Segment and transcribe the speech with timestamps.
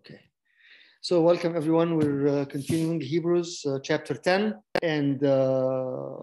[0.00, 0.20] Okay.
[1.02, 1.96] So welcome everyone.
[1.96, 4.54] We're uh, continuing Hebrews uh, chapter 10.
[4.82, 6.16] And uh,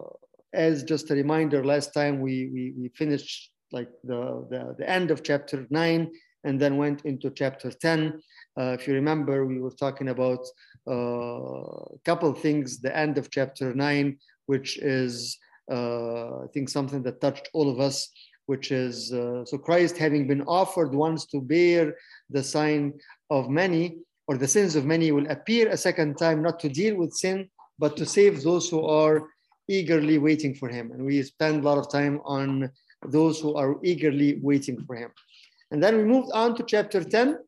[0.53, 5.11] as just a reminder, last time we, we, we finished like the, the, the end
[5.11, 6.11] of chapter 9
[6.45, 8.19] and then went into chapter 10.
[8.59, 10.43] Uh, if you remember, we were talking about
[10.89, 14.17] uh, a couple things, the end of chapter 9,
[14.47, 15.37] which is,
[15.71, 18.09] uh, I think, something that touched all of us
[18.49, 21.95] which is uh, so Christ having been offered once to bear
[22.31, 22.93] the sign
[23.29, 23.97] of many
[24.27, 27.49] or the sins of many will appear a second time, not to deal with sin,
[27.79, 29.27] but to save those who are
[29.67, 30.91] eagerly waiting for him.
[30.91, 32.69] And we spend a lot of time on
[33.07, 35.09] those who are eagerly waiting for him.
[35.71, 37.39] And then we moved on to chapter 10,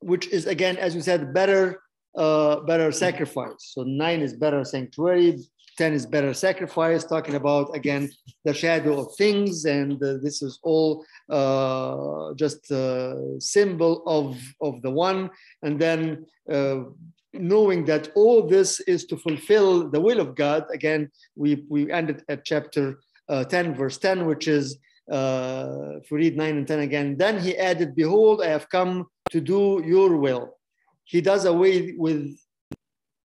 [0.00, 1.82] which is again, as we said, better,
[2.16, 3.72] uh, better sacrifice.
[3.74, 5.40] So nine is better sanctuary,
[5.76, 8.10] 10 is better sacrifice, talking about again
[8.44, 9.64] the shadow of things.
[9.64, 15.30] And uh, this is all uh, just a symbol of, of the one.
[15.62, 16.84] And then uh,
[17.32, 20.64] knowing that all this is to fulfill the will of God.
[20.72, 24.78] Again, we, we ended at chapter uh, 10, verse 10, which is
[25.10, 29.06] uh, if we read 9 and 10 again, then he added, Behold, I have come
[29.30, 30.56] to do your will.
[31.04, 32.36] He does away with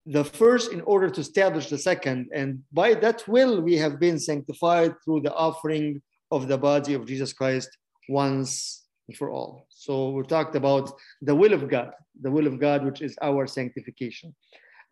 [0.06, 2.28] the first in order to establish the second.
[2.34, 7.06] And by that will, we have been sanctified through the offering of the body of
[7.06, 7.70] Jesus Christ
[8.08, 9.66] once and for all.
[9.70, 13.46] So we talked about the will of God, the will of God, which is our
[13.46, 14.34] sanctification.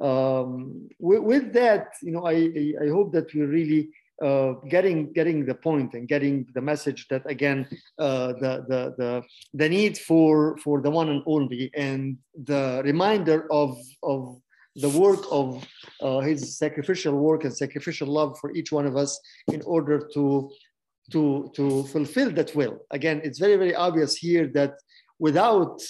[0.01, 2.35] Um, with, with, that, you know, I,
[2.85, 3.91] I hope that we're really
[4.23, 7.67] uh, getting getting the point and getting the message that again
[7.99, 9.23] uh, the, the the
[9.55, 14.41] the need for for the one and only and the reminder of of
[14.77, 15.67] the work of
[16.01, 19.21] uh, his sacrificial work and sacrificial love for each one of us
[19.53, 20.51] in order to
[21.11, 22.79] to to fulfill that will.
[22.91, 24.75] Again it's very very obvious here that
[25.19, 25.81] without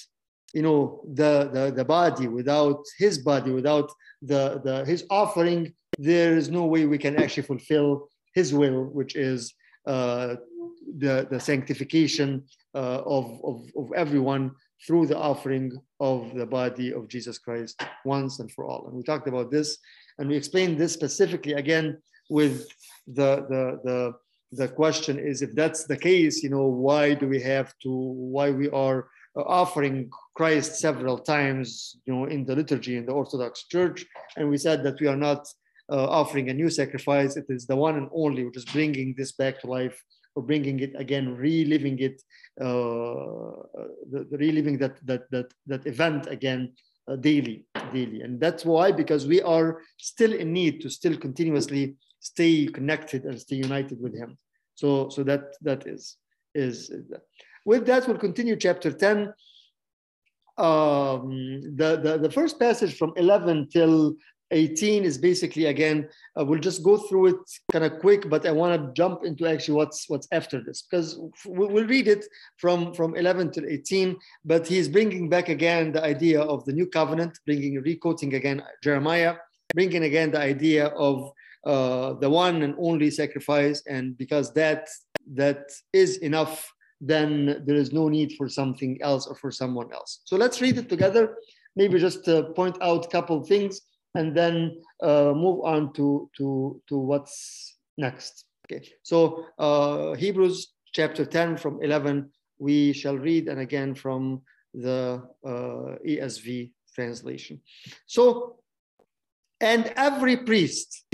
[0.52, 3.90] you know the the, the body without his body without
[4.22, 9.14] the, the his offering there is no way we can actually fulfill his will which
[9.16, 9.54] is
[9.86, 10.34] uh,
[10.98, 12.42] the the sanctification
[12.74, 14.50] uh, of, of of everyone
[14.86, 18.86] through the offering of the body of Jesus Christ once and for all.
[18.86, 19.78] And we talked about this
[20.18, 21.98] and we explained this specifically again
[22.28, 22.66] with
[23.06, 24.14] the, the, the,
[24.52, 28.50] the question is if that's the case, you know, why do we have to, why
[28.50, 34.04] we are offering Christ several times, you know, in the liturgy in the Orthodox Church.
[34.36, 35.46] And we said that we are not
[35.90, 37.36] uh, offering a new sacrifice.
[37.36, 40.02] It is the one and only, which is bringing this back to life
[40.34, 42.22] or bringing it again, reliving it,
[42.60, 43.52] uh,
[44.30, 46.72] reliving that that that that event again
[47.08, 51.96] uh, daily, daily, and that's why because we are still in need to still continuously
[52.20, 54.38] stay connected and stay united with Him.
[54.74, 56.16] So so that that is
[56.54, 56.90] is,
[57.66, 59.32] with that we'll continue chapter ten.
[60.58, 64.14] Um, the, the the first passage from 11 till
[64.52, 66.08] 18 is basically again
[66.38, 67.36] uh, we'll just go through it
[67.72, 71.18] kind of quick but i want to jump into actually what's what's after this because
[71.46, 72.24] we'll read it
[72.58, 76.86] from from 11 to 18 but he's bringing back again the idea of the new
[76.86, 79.34] covenant bringing requoting again jeremiah
[79.74, 81.32] bringing again the idea of
[81.64, 84.88] uh, the one and only sacrifice and because that
[85.34, 90.20] that is enough then there is no need for something else or for someone else.
[90.24, 91.36] So let's read it together.
[91.74, 93.80] Maybe just uh, point out a couple things
[94.14, 98.44] and then uh, move on to, to, to what's next.
[98.66, 104.42] Okay, so uh, Hebrews chapter 10 from 11, we shall read, and again from
[104.74, 107.60] the uh, ESV translation.
[108.06, 108.56] So,
[109.60, 111.04] and every priest,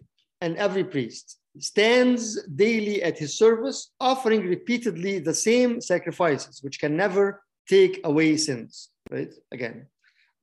[0.41, 6.97] and every priest stands daily at his service, offering repeatedly the same sacrifices, which can
[6.97, 9.33] never take away sins, right?
[9.53, 9.87] Again,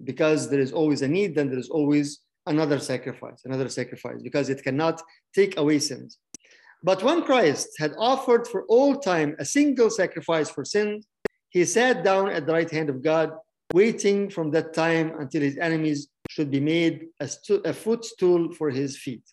[0.04, 4.50] because there is always a need, then there is always another sacrifice, another sacrifice, because
[4.50, 5.02] it cannot
[5.34, 6.18] take away sins.
[6.84, 11.08] But when Christ had offered for all time a single sacrifice for sins,
[11.50, 13.32] he sat down at the right hand of God,
[13.74, 17.30] waiting from that time until his enemies should be made a,
[17.66, 19.24] a footstool for his feet.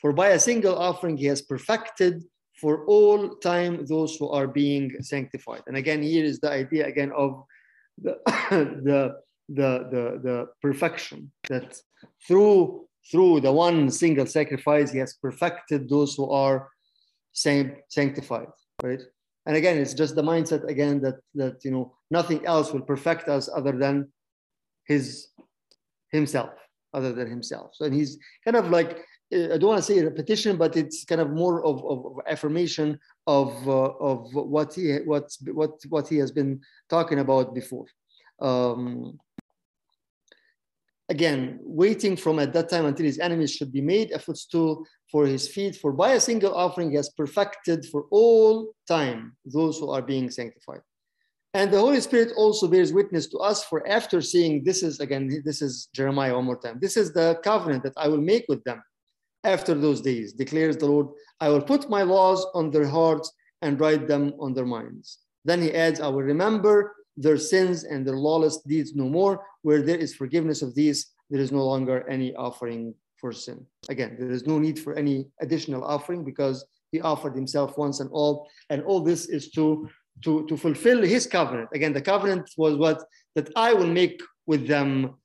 [0.00, 2.24] For by a single offering he has perfected
[2.60, 5.62] for all time those who are being sanctified.
[5.66, 7.44] And again, here is the idea again of
[8.00, 8.18] the,
[8.50, 9.16] the
[9.48, 11.80] the, the, the perfection that
[12.26, 16.68] through through the one single sacrifice he has perfected those who are
[17.32, 18.48] same sanctified
[18.82, 19.02] right?
[19.46, 23.28] And again it's just the mindset again that that you know nothing else will perfect
[23.28, 24.08] us other than
[24.86, 25.28] his
[26.10, 26.50] himself
[26.94, 27.70] other than himself.
[27.74, 31.20] So and he's kind of like i don't want to say repetition but it's kind
[31.20, 36.30] of more of, of affirmation of uh, of what he what what what he has
[36.30, 37.86] been talking about before.
[38.40, 39.18] Um,
[41.08, 45.26] again, waiting from at that time until his enemies should be made a footstool for
[45.26, 45.76] his feet.
[45.76, 50.30] For by a single offering he has perfected for all time those who are being
[50.30, 50.80] sanctified.
[51.54, 55.42] And the Holy Spirit also bears witness to us, for after seeing this is again,
[55.44, 56.78] this is Jeremiah one more time.
[56.80, 58.82] This is the covenant that I will make with them
[59.44, 61.08] after those days, declares the Lord.
[61.40, 63.32] I will put my laws on their hearts
[63.62, 65.18] and write them on their minds.
[65.44, 69.44] Then he adds, I will remember their sins and their lawless deeds no more.
[69.62, 73.66] Where there is forgiveness of these, there is no longer any offering for sin.
[73.88, 78.08] Again, there is no need for any additional offering because he offered himself once and
[78.12, 78.48] all.
[78.70, 79.88] And all this is to,
[80.24, 81.68] to, to fulfill his covenant.
[81.74, 83.02] Again, the covenant was what?
[83.34, 85.16] That I will make with them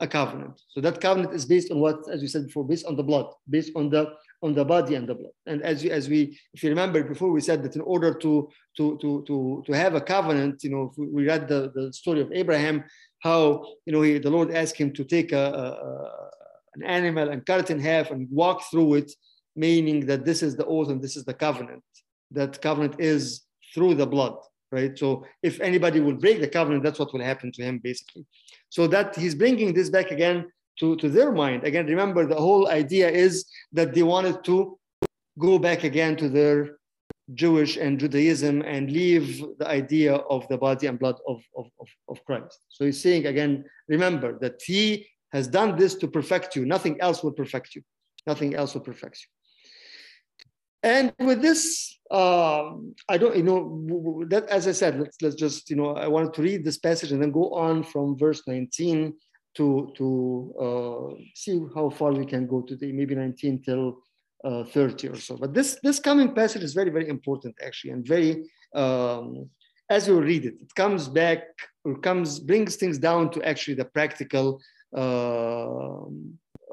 [0.00, 0.60] a covenant.
[0.68, 3.26] So that covenant is based on what, as we said before, based on the blood,
[3.50, 4.12] based on the
[4.42, 5.32] on the body and the blood.
[5.46, 8.48] And as you, as we, if you remember before, we said that in order to
[8.76, 12.30] to to to to have a covenant, you know, we read the, the story of
[12.32, 12.84] Abraham,
[13.20, 16.28] how you know he, the Lord asked him to take a, a,
[16.76, 19.12] an animal and cut it in half and walk through it,
[19.56, 21.82] meaning that this is the oath and this is the covenant.
[22.30, 23.42] That covenant is
[23.74, 24.36] through the blood,
[24.70, 24.96] right?
[24.96, 28.24] So if anybody will break the covenant, that's what will happen to him, basically.
[28.68, 30.46] So that he's bringing this back again
[30.80, 31.64] to, to their mind.
[31.64, 34.78] Again, remember the whole idea is that they wanted to
[35.38, 36.78] go back again to their
[37.34, 41.88] Jewish and Judaism and leave the idea of the body and blood of, of, of,
[42.08, 42.58] of Christ.
[42.68, 46.64] So he's saying again, remember that he has done this to perfect you.
[46.64, 47.82] Nothing else will perfect you.
[48.26, 49.28] Nothing else will perfect you.
[50.82, 55.68] And with this, um, I don't, you know, that as I said, let's let's just,
[55.70, 59.12] you know, I wanted to read this passage and then go on from verse 19
[59.58, 60.08] to to
[60.64, 63.98] uh, see how far we can go today, maybe 19 till
[64.44, 65.36] uh, 30 or so.
[65.36, 68.30] But this this coming passage is very very important actually, and very
[68.74, 69.50] um,
[69.90, 71.42] as you read it, it comes back
[71.84, 74.60] or comes brings things down to actually the practical
[74.96, 76.04] uh,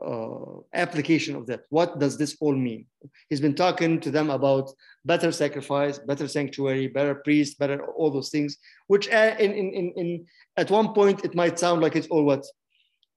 [0.06, 1.62] uh, application of that.
[1.70, 2.86] What does this all mean?
[3.30, 4.70] He's been talking to them about
[5.06, 8.58] better sacrifice, better sanctuary, better priest, better all those things,
[8.88, 10.26] which uh, in, in, in, in,
[10.58, 12.46] at one point it might sound like it's all what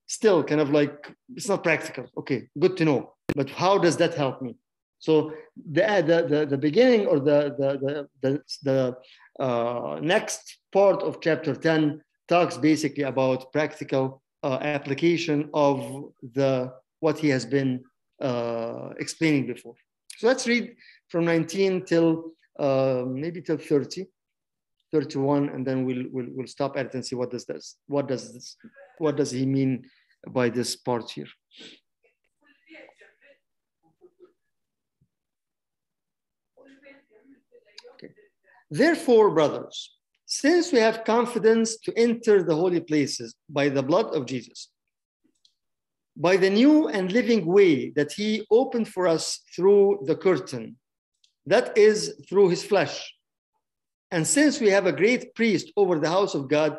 [0.09, 2.07] still kind of like it's not practical.
[2.17, 3.13] Okay, good to know.
[3.37, 4.57] But how does that help me?
[4.99, 8.97] So the the the, the beginning or the the the the, the
[9.45, 17.19] uh, next part of chapter 10 talks basically about practical uh, application of the what
[17.19, 17.85] he has been
[18.21, 19.75] uh, explaining before.
[20.17, 20.75] So let's read
[21.09, 24.07] from 19 till uh, maybe till 30,
[24.93, 28.09] 31, and then we'll, we'll, we'll stop at it and see what does this, what
[28.09, 28.57] does this,
[28.99, 29.89] what does he mean
[30.27, 31.29] by this part here.
[37.95, 38.13] Okay.
[38.71, 39.95] Therefore, brothers,
[40.27, 44.69] since we have confidence to enter the holy places by the blood of Jesus,
[46.17, 50.77] by the new and living way that he opened for us through the curtain,
[51.47, 53.15] that is through his flesh.
[54.11, 56.79] And since we have a great priest over the house of God,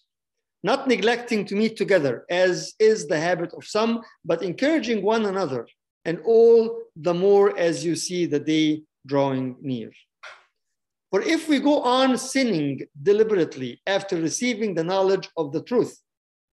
[0.63, 5.67] not neglecting to meet together, as is the habit of some, but encouraging one another,
[6.05, 9.91] and all the more as you see the day drawing near.
[11.09, 15.99] For if we go on sinning deliberately after receiving the knowledge of the truth,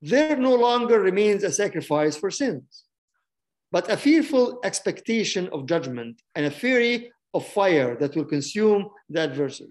[0.02, 2.84] there no longer remains a sacrifice for sins,
[3.70, 9.20] but a fearful expectation of judgment and a fury of fire that will consume the
[9.20, 9.70] adversary.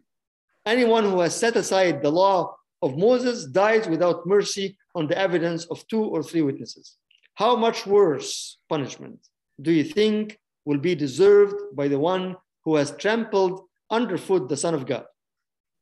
[0.66, 5.66] Anyone who has set aside the law of Moses dies without mercy on the evidence
[5.66, 6.98] of two or three witnesses.
[7.36, 9.20] How much worse punishment
[9.62, 14.74] do you think will be deserved by the one who has trampled underfoot the Son
[14.74, 15.06] of God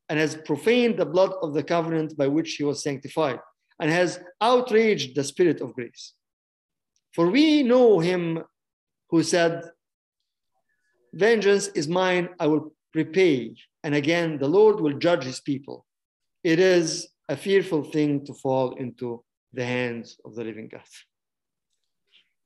[0.09, 3.39] and has profaned the blood of the covenant by which he was sanctified
[3.79, 6.13] and has outraged the Spirit of grace?
[7.13, 8.43] For we know him
[9.09, 9.63] who said,
[11.13, 13.55] Vengeance is mine, I will repay.
[13.83, 15.85] And again, the Lord will judge his people
[16.45, 20.89] it is a fearful thing to fall into the hands of the living God.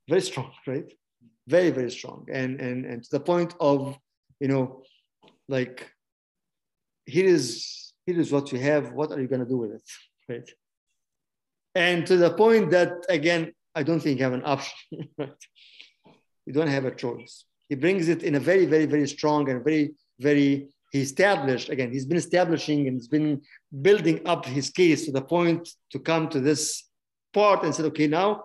[0.08, 0.90] Very strong, right?
[1.46, 2.26] Very, very strong.
[2.32, 3.98] And, and, and to the point of,
[4.40, 4.84] you know,
[5.48, 5.86] like,
[7.04, 8.92] here is, here is what you have.
[8.92, 9.88] What are you going to do with it?
[10.30, 10.50] Right?
[11.74, 14.78] And to the point that, again, I don't think you have an option,
[15.18, 15.44] right?
[16.46, 17.44] You don't have a choice.
[17.68, 21.92] He brings it in a very, very, very strong and very, very, he established, again,
[21.92, 23.42] he's been establishing and he's been
[23.80, 26.84] building up his case to the point to come to this
[27.32, 28.44] part and said, okay, now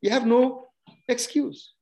[0.00, 0.68] you have no
[1.08, 1.74] excuse.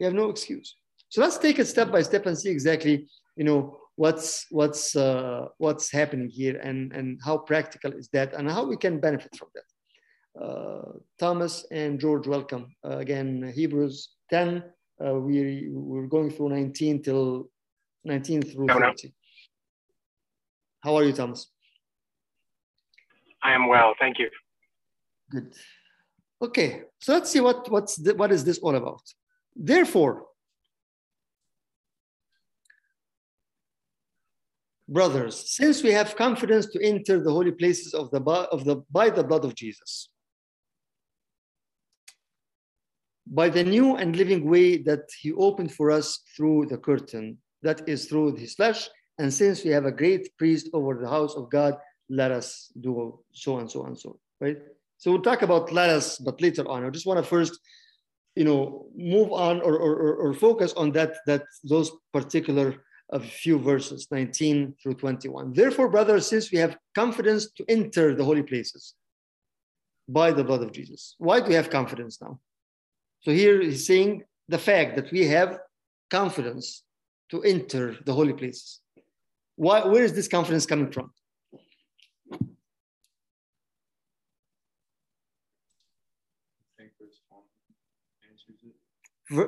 [0.00, 0.76] You have no excuse.
[1.08, 5.46] So let's take it step by step and see exactly, you know, what's what's uh,
[5.58, 9.48] what's happening here and and how practical is that and how we can benefit from
[9.54, 10.42] that.
[10.42, 13.52] Uh, Thomas and George, welcome uh, again.
[13.54, 14.64] Hebrews 10.
[15.04, 17.48] Uh, we we're going through 19 till
[18.06, 19.12] 19 through 30.
[20.80, 21.50] How are you, Thomas?
[23.42, 24.30] I am well, thank you.
[25.30, 25.52] Good.
[26.40, 29.02] Okay, so let's see what what's the, what is this all about.
[29.54, 30.26] Therefore,
[34.88, 39.10] brothers, since we have confidence to enter the holy places of the, of the by
[39.10, 40.08] the blood of Jesus,
[43.26, 47.88] by the new and living way that he opened for us through the curtain, that
[47.88, 51.50] is through his flesh, and since we have a great priest over the house of
[51.50, 51.76] God,
[52.08, 54.58] let us do so and so and so, right?
[54.98, 56.84] So we'll talk about let us, but later on.
[56.84, 57.58] I just want to first,
[58.34, 62.76] you know, move on or, or, or focus on that, that those particular
[63.10, 68.24] a few verses 19 through 21 therefore brothers since we have confidence to enter the
[68.24, 68.94] holy places
[70.08, 72.40] by the blood of jesus why do we have confidence now
[73.20, 75.60] so here he's saying the fact that we have
[76.10, 76.82] confidence
[77.30, 78.80] to enter the holy places
[79.56, 81.10] why where is this confidence coming from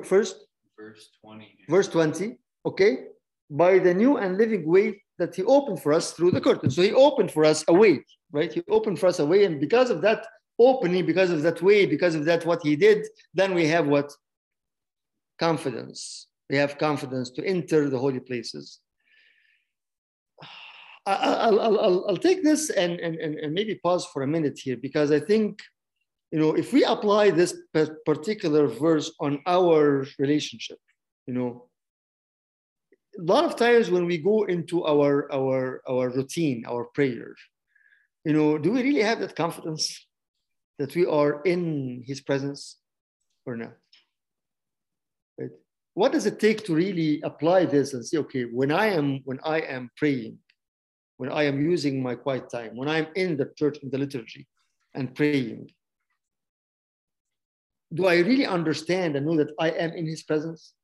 [0.02, 0.35] First,
[0.76, 1.56] verse 20.
[1.68, 3.04] Verse 20, okay
[3.50, 6.70] by the new and living way that he opened for us through the curtain.
[6.70, 8.52] So he opened for us a way, right?
[8.52, 9.44] He opened for us a way.
[9.44, 10.26] And because of that
[10.58, 14.12] opening, because of that way, because of that, what he did, then we have what?
[15.38, 16.26] Confidence.
[16.50, 18.81] We have confidence to enter the holy places.
[21.07, 24.76] I'll, I'll, I'll, I'll take this and, and, and maybe pause for a minute here
[24.76, 25.61] because I think,
[26.31, 27.57] you know, if we apply this
[28.05, 30.78] particular verse on our relationship,
[31.26, 31.69] you know,
[33.19, 37.35] a lot of times when we go into our our our routine our prayer
[38.25, 40.07] you know do we really have that confidence
[40.78, 42.78] that we are in his presence
[43.45, 43.76] or not
[45.99, 49.40] what does it take to really apply this and say okay when i am when
[49.45, 50.38] i am praying
[51.17, 54.47] when i am using my quiet time when i'm in the church in the liturgy
[54.95, 55.69] and praying
[57.95, 60.75] do i really understand and know that i am in his presence?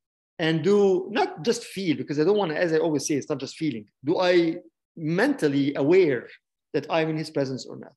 [0.40, 3.28] And do not just feel because i don't want to as i always say it's
[3.28, 3.86] not just feeling.
[4.04, 4.56] Do i
[4.96, 6.28] mentally aware
[6.72, 7.92] that i'm in his presence or not?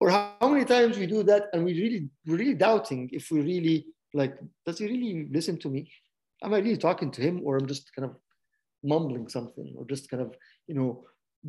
[0.00, 3.86] Or how, many times we do that and we really really doubting if we really
[4.14, 5.90] like does he really listen to me
[6.42, 8.16] am i really talking to him or i'm just kind of
[8.82, 10.34] mumbling something or just kind of
[10.66, 11.04] you know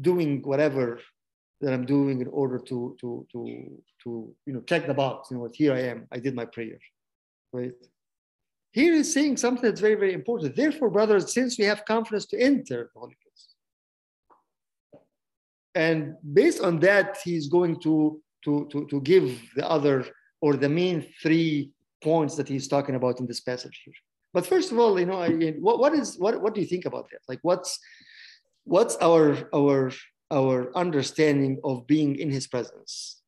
[0.09, 0.99] doing whatever
[1.61, 3.39] that i'm doing in order to to to
[4.03, 6.45] to you know check the box you know what here i am i did my
[6.45, 6.79] prayer
[7.53, 7.73] right
[8.75, 10.53] here he's saying something that's very, very important.
[10.53, 13.47] Therefore, brothers, since we have confidence to enter the Holy Place.
[15.73, 20.05] And based on that, he's going to, to, to, to give the other
[20.41, 21.71] or the main three
[22.11, 23.99] points that he's talking about in this passage here.
[24.35, 25.29] But first of all, you know, I,
[25.65, 27.21] what, what is what, what do you think about that?
[27.31, 27.71] Like what's
[28.73, 29.25] what's our
[29.61, 29.91] our
[30.39, 33.21] our understanding of being in his presence,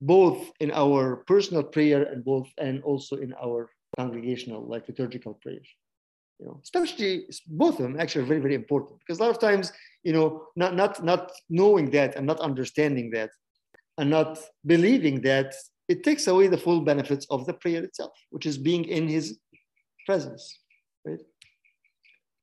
[0.00, 5.66] both in our personal prayer and both and also in our congregational, like liturgical prayer.
[6.38, 7.12] You know, especially
[7.62, 9.72] both of them actually are very, very important because a lot of times,
[10.06, 10.28] you know,
[10.62, 13.30] not not not knowing that and not understanding that
[13.98, 14.30] and not
[14.74, 15.50] believing that
[15.88, 19.38] it takes away the full benefits of the prayer itself, which is being in his
[20.04, 20.60] presence.
[21.04, 21.20] Right?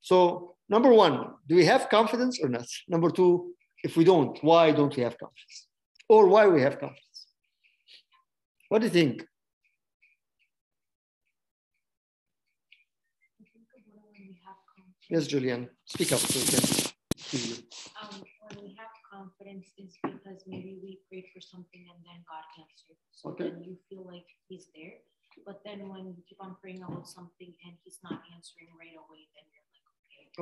[0.01, 2.67] So number one, do we have confidence or not?
[2.87, 5.67] Number two, if we don't, why don't we have confidence?
[6.07, 7.27] Or why we have confidence?
[8.69, 9.25] What do you think?
[15.09, 16.93] Yes, Julian, speak up so we can
[17.29, 17.63] hear you.
[18.01, 18.23] Um,
[19.13, 22.97] confidence is because maybe we prayed for something and then God answered.
[23.11, 23.49] So okay.
[23.49, 24.97] then you feel like He's there.
[25.45, 29.29] But then when you keep on praying about something and He's not answering right away,
[29.35, 29.85] then you're like,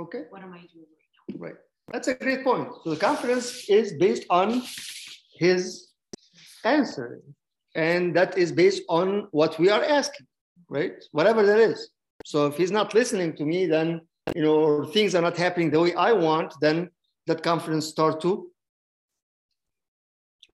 [0.01, 0.29] okay, okay.
[0.29, 1.45] what am I doing right now?
[1.45, 1.59] Right.
[1.91, 2.69] That's a great point.
[2.83, 4.63] So the confidence is based on
[5.35, 5.89] His
[6.63, 7.21] answering,
[7.75, 10.27] and that is based on what we are asking,
[10.69, 10.93] right?
[11.11, 11.89] Whatever that is.
[12.25, 14.01] So if He's not listening to me, then
[14.35, 16.89] you know, things are not happening the way I want, then
[17.27, 18.51] that confidence start to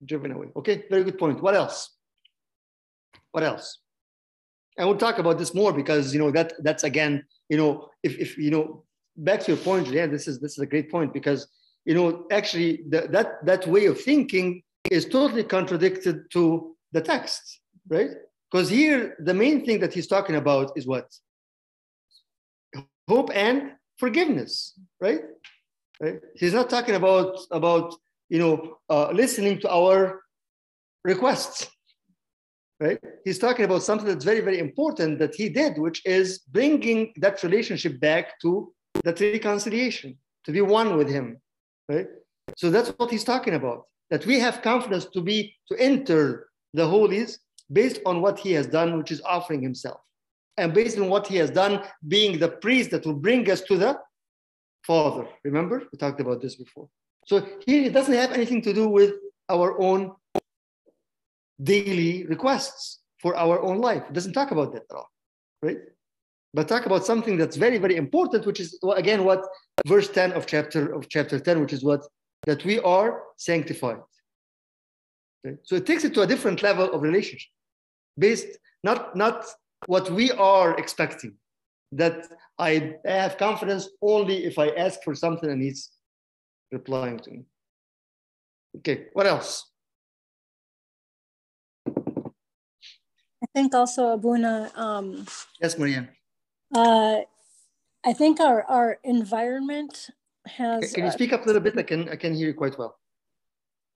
[0.04, 0.48] driven away.
[0.56, 1.42] Okay, very good point.
[1.42, 1.90] What else?
[3.32, 3.78] What else?
[4.76, 8.16] And we'll talk about this more because you know that that's again, you know, if,
[8.18, 8.84] if you know,
[9.16, 11.48] back to your point, yeah, this is this is a great point because
[11.84, 17.60] you know actually the, that that way of thinking is totally contradicted to the text,
[17.88, 18.10] right?
[18.50, 21.12] Because here the main thing that he's talking about is what
[23.08, 25.22] hope and forgiveness, right?
[26.00, 26.20] Right?
[26.36, 27.94] He's not talking about about
[28.28, 30.22] you know uh, listening to our
[31.04, 31.68] requests
[32.80, 32.98] right?
[33.24, 37.42] He's talking about something that's very, very important that he did, which is bringing that
[37.42, 38.72] relationship back to
[39.04, 41.40] that reconciliation, to be one with him,
[41.88, 42.06] right?
[42.56, 43.84] So that's what he's talking about.
[44.10, 48.66] That we have confidence to be to enter the holies based on what he has
[48.66, 50.00] done, which is offering himself,
[50.56, 53.76] and based on what he has done, being the priest that will bring us to
[53.76, 53.98] the
[54.86, 55.28] Father.
[55.44, 56.88] Remember, we talked about this before.
[57.28, 59.12] So here it doesn't have anything to do with
[59.50, 60.12] our own
[61.62, 64.02] daily requests for our own life.
[64.08, 65.10] It doesn't talk about that at all,
[65.62, 65.76] right?
[66.54, 69.44] But talk about something that's very, very important, which is again what
[69.86, 72.00] verse 10 of chapter of chapter 10, which is what
[72.46, 74.00] that we are sanctified.
[75.44, 75.56] Okay?
[75.64, 77.50] So it takes it to a different level of relationship,
[78.16, 79.44] based not not
[79.84, 81.34] what we are expecting.
[81.92, 82.26] That
[82.58, 85.90] I have confidence only if I ask for something and he's
[86.70, 87.44] replying to me.
[88.78, 89.70] Okay, what else?
[91.86, 94.70] I think also Abuna.
[94.74, 95.26] Um,
[95.60, 96.08] yes, Maria.
[96.74, 97.20] Uh,
[98.04, 100.10] I think our our environment
[100.46, 100.92] has.
[100.92, 101.78] Can you speak up a little bit?
[101.78, 102.98] I can I can hear you quite well.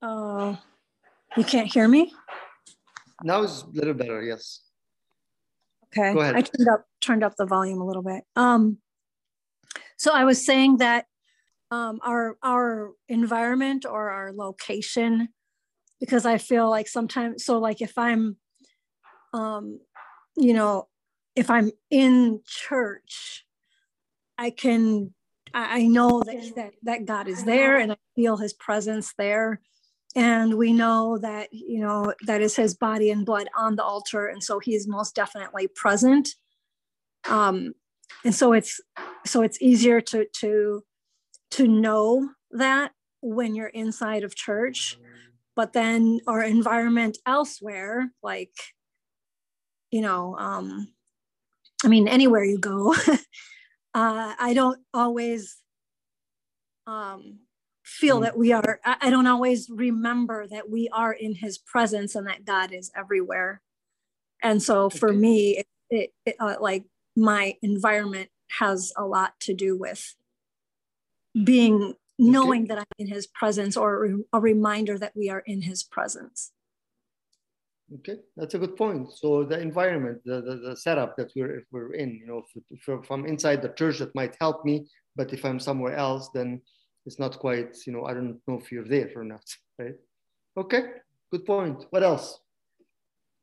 [0.01, 0.55] Uh,
[1.37, 2.13] you can't hear me.
[3.23, 4.21] Now it's a little better.
[4.21, 4.61] Yes.
[5.87, 6.13] Okay.
[6.13, 6.35] Go ahead.
[6.35, 8.23] I turned up turned up the volume a little bit.
[8.35, 8.79] Um,
[9.97, 11.05] so I was saying that
[11.73, 15.29] um, our our environment or our location,
[15.99, 18.37] because I feel like sometimes so like if I'm
[19.33, 19.79] um,
[20.35, 20.87] you know,
[21.35, 23.45] if I'm in church,
[24.37, 25.13] I can,
[25.53, 29.61] I know that, that, that God is there and I feel his presence there.
[30.15, 34.27] And we know that, you know, that is his body and blood on the altar.
[34.27, 36.29] And so he is most definitely present.
[37.27, 37.73] Um,
[38.23, 38.79] and so it's,
[39.25, 40.83] so it's easier to, to,
[41.53, 44.97] to know that when you're inside of church,
[45.55, 48.53] but then our environment elsewhere, like
[49.91, 50.87] you know, um,
[51.85, 52.95] I mean, anywhere you go,
[53.93, 55.57] uh, I don't always
[56.87, 57.41] um,
[57.83, 58.23] feel mm.
[58.23, 62.43] that we are, I don't always remember that we are in his presence and that
[62.43, 63.61] God is everywhere.
[64.41, 65.17] And so for okay.
[65.17, 66.85] me, it, it, it uh, like
[67.15, 70.15] my environment has a lot to do with
[71.43, 72.67] being knowing okay.
[72.67, 76.51] that I'm in his presence or a reminder that we are in his presence.
[77.95, 79.11] Okay, that's a good point.
[79.13, 82.87] So the environment, the, the, the setup that we're if we're in, you know, if,
[82.87, 84.87] if, I'm inside the church, that might help me.
[85.15, 86.61] But if I'm somewhere else, then
[87.05, 89.43] it's not quite, you know, I don't know if you're there or not,
[89.79, 89.95] right?
[90.57, 90.83] Okay,
[91.31, 91.85] good point.
[91.89, 92.39] What else?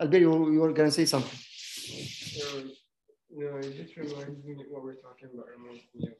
[0.01, 1.39] Alberio, you, you were gonna say something.
[2.55, 2.73] Um,
[3.33, 5.47] no, it just reminds me what we're talking about.
[5.57, 6.15] Reminds me of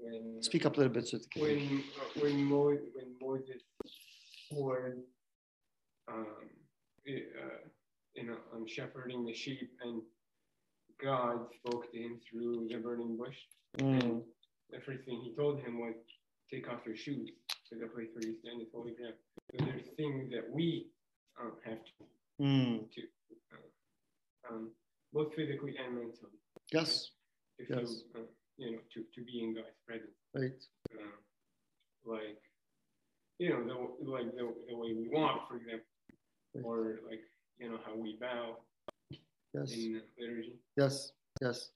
[0.00, 3.62] when speak up a little bit so when uh, when, Mo, when Moses
[4.50, 4.94] was
[6.08, 6.26] um,
[7.06, 7.68] uh,
[8.14, 10.02] you know, I'm shepherding the sheep, and
[11.02, 13.36] God spoke to him through the burning bush.
[13.78, 14.22] Mm.
[14.70, 15.94] The first thing he told him was,
[16.50, 17.30] "Take off your shoes
[17.68, 19.14] to the place where you stand is holy ground."
[19.52, 20.88] So there's things that we
[21.40, 22.90] um, have to mm.
[22.92, 23.02] to
[23.52, 24.70] uh, um,
[25.12, 26.38] both physically and mentally.
[26.72, 27.10] Yes.
[27.58, 28.02] Yes.
[28.14, 28.24] you uh,
[28.58, 30.18] you know to to be in God's presence.
[30.34, 30.62] Right.
[30.92, 31.16] Uh,
[32.04, 32.40] like
[33.38, 35.84] you know the like the, the way we walk, for example
[36.64, 37.20] or like
[37.58, 38.56] you know how we bow
[39.54, 39.72] yes.
[39.72, 40.54] in liturgy.
[40.76, 41.70] Yes, yes.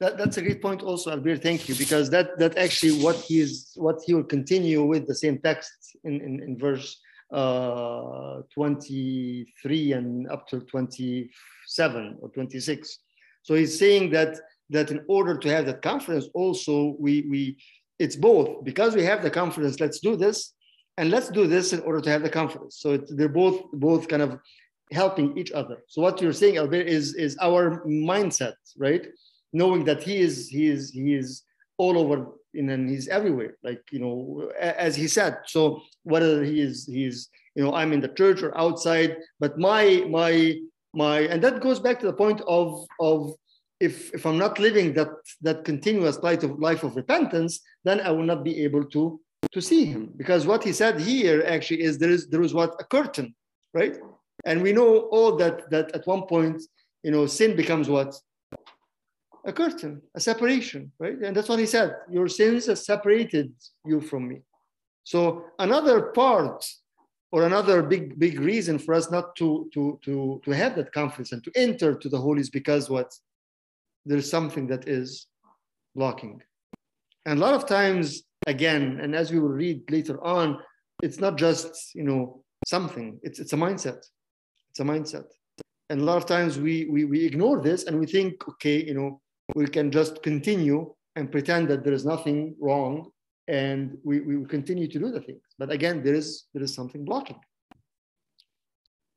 [0.00, 1.42] That, that's a great point also, Albert.
[1.42, 5.14] Thank you, because that that actually what he is what he will continue with the
[5.14, 5.72] same text
[6.04, 6.98] in, in, in verse
[7.32, 12.98] uh, 23 and up to 27 or 26.
[13.42, 14.38] So he's saying that
[14.70, 17.56] that in order to have that confidence, also we we
[17.98, 19.78] it's both because we have the confidence.
[19.80, 20.54] Let's do this,
[20.96, 22.78] and let's do this in order to have the confidence.
[22.78, 24.38] So it, they're both both kind of
[24.92, 25.78] helping each other.
[25.86, 29.06] So what you're saying, Albert, is is our mindset, right?
[29.52, 31.42] Knowing that he is he is he is
[31.78, 35.38] all over and he's everywhere, like you know, as he said.
[35.46, 40.04] So whether he is he's you know I'm in the church or outside, but my
[40.08, 40.56] my
[40.94, 43.34] my and that goes back to the point of of
[43.80, 48.10] if if I'm not living that that continuous life of life of repentance, then I
[48.10, 49.20] will not be able to
[49.52, 52.76] to see him because what he said here actually is there is there was what
[52.78, 53.34] a curtain
[53.74, 53.96] right
[54.44, 56.60] and we know all that that at one point
[57.02, 58.14] you know, sin becomes what?
[59.44, 61.18] A curtain, a separation, right?
[61.18, 61.96] And that's what he said.
[62.10, 63.52] Your sins have separated
[63.86, 64.42] you from me.
[65.04, 66.64] So another part
[67.32, 71.32] or another big, big reason for us not to, to, to, to have that confidence
[71.32, 73.14] and to enter to the holy is because what?
[74.06, 75.26] There's something that is
[75.94, 76.42] blocking.
[77.26, 80.58] And a lot of times, again, and as we will read later on,
[81.02, 84.04] it's not just, you know, something, it's, it's a mindset.
[84.70, 85.24] It's a mindset.
[85.88, 88.94] And a lot of times we, we, we ignore this and we think, okay, you
[88.94, 89.20] know,
[89.54, 93.10] we can just continue and pretend that there is nothing wrong
[93.48, 95.42] and we, we continue to do the things.
[95.58, 97.40] But again, there is there is something blocking.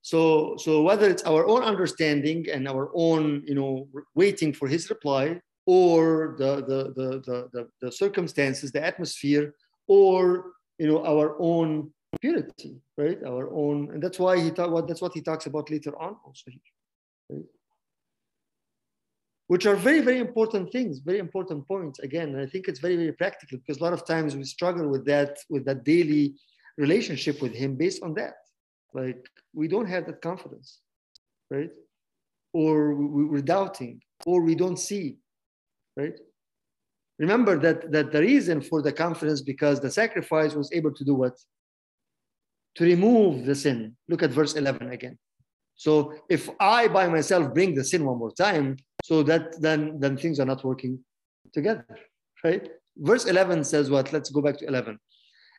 [0.04, 4.90] So so whether it's our own understanding and our own you know waiting for his
[4.90, 9.56] reply, or the the the the, the, the circumstances, the atmosphere,
[9.88, 13.20] or you know our own purity, right?
[13.24, 14.88] Our own, and that's why he talk.
[14.88, 16.70] That's what he talks about later on also here,
[17.32, 17.46] right?
[19.48, 22.00] which are very, very important things, very important points.
[22.00, 24.88] Again, and I think it's very, very practical because a lot of times we struggle
[24.88, 26.36] with that, with that daily
[26.78, 28.34] relationship with him based on that.
[28.94, 30.80] Like we don't have that confidence,
[31.50, 31.72] right?
[32.54, 35.18] Or we're doubting, or we don't see,
[35.98, 36.20] right?
[37.20, 41.14] Remember that, that the reason for the confidence because the sacrifice was able to do
[41.14, 41.38] what?
[42.76, 43.96] To remove the sin.
[44.10, 45.18] Look at verse 11 again.
[45.76, 50.18] So if I by myself bring the sin one more time, so that then then
[50.18, 51.00] things are not working
[51.54, 51.86] together,
[52.44, 52.70] right?
[52.98, 54.14] Verse 11 says what?
[54.14, 55.00] Let's go back to 11.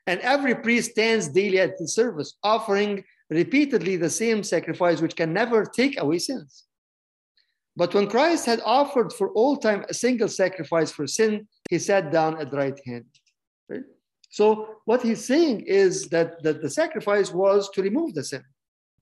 [0.07, 5.33] And every priest stands daily at the service, offering repeatedly the same sacrifice, which can
[5.33, 6.65] never take away sins.
[7.77, 12.13] But when Christ had offered for all time a single sacrifice for sin, he sat
[12.13, 13.07] down at the right hand.
[13.69, 13.83] Right?
[14.31, 18.43] So what he's saying is that, that the sacrifice was to remove the sin.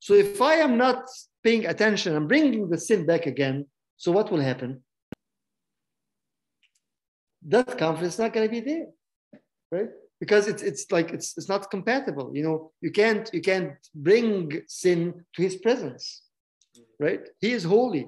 [0.01, 1.05] So if I am not
[1.43, 3.67] paying attention, I'm bringing the sin back again.
[3.99, 4.83] So what will happen?
[7.47, 8.87] That confidence is not going to be there,
[9.71, 9.91] right?
[10.23, 12.29] Because it's it's like it's it's not compatible.
[12.37, 13.73] You know, you can't you can't
[14.09, 14.99] bring sin
[15.35, 16.03] to His presence,
[17.05, 17.23] right?
[17.45, 18.05] He is holy,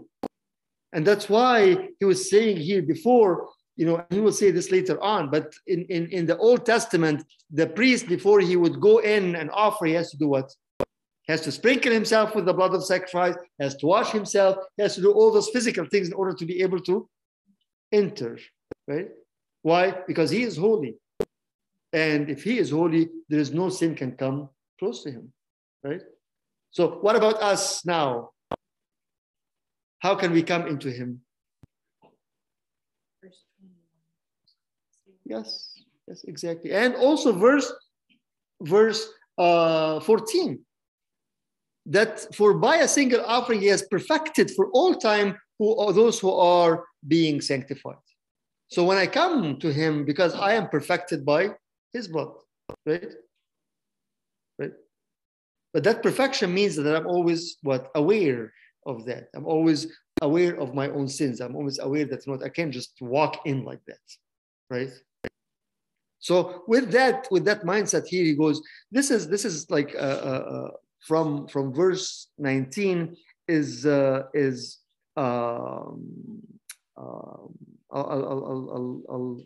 [0.94, 1.56] and that's why
[1.98, 3.32] He was saying here before.
[3.80, 7.24] You know, he will say this later on, but in, in, in the Old Testament,
[7.50, 10.48] the priest, before he would go in and offer, he has to do what?
[11.26, 14.56] he has to sprinkle himself with the blood of sacrifice, he has to wash himself,
[14.76, 17.08] he has to do all those physical things in order to be able to
[17.92, 18.38] enter,
[18.86, 19.08] right?
[19.62, 19.94] Why?
[20.06, 20.96] Because he is holy.
[21.94, 24.48] And if he is holy, there is no sin can come
[24.80, 25.32] close to him,
[25.84, 26.02] right?
[26.72, 28.30] So what about us now?
[30.00, 31.20] How can we come into him?
[35.24, 35.78] Yes,
[36.08, 36.72] yes, exactly.
[36.72, 37.72] And also verse
[38.60, 40.58] verse uh, 14
[41.86, 46.18] that for by a single offering he has perfected for all time who are those
[46.18, 48.02] who are being sanctified.
[48.68, 51.50] So when I come to him, because I am perfected by
[51.94, 52.32] his blood,
[52.84, 53.12] right?
[54.58, 54.72] Right.
[55.72, 58.52] But that perfection means that I'm always what aware
[58.84, 59.28] of that.
[59.34, 59.86] I'm always
[60.20, 61.40] aware of my own sins.
[61.40, 64.04] I'm always aware that you know, I can't just walk in like that,
[64.68, 64.92] right?
[66.18, 68.62] So with that, with that mindset here, he goes.
[68.90, 74.78] This is this is like a, a, from from verse 19 is uh, is
[75.16, 76.40] um,
[76.96, 77.44] uh,
[77.92, 79.40] I'll, I'll, I'll, I'll,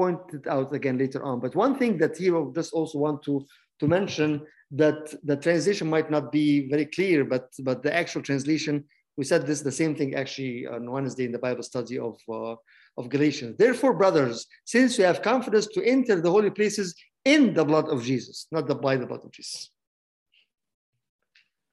[0.00, 1.36] point it out again later on.
[1.44, 3.34] But one thing that here I just also want to
[3.80, 4.30] to mention
[4.82, 8.74] that the translation might not be very clear, but but the actual translation
[9.18, 12.56] we said this the same thing actually on Wednesday in the Bible study of uh,
[12.98, 13.52] of Galatians.
[13.64, 14.36] Therefore, brothers,
[14.74, 16.88] since we have confidence to enter the holy places
[17.34, 19.70] in the blood of Jesus, not the by the blood of Jesus.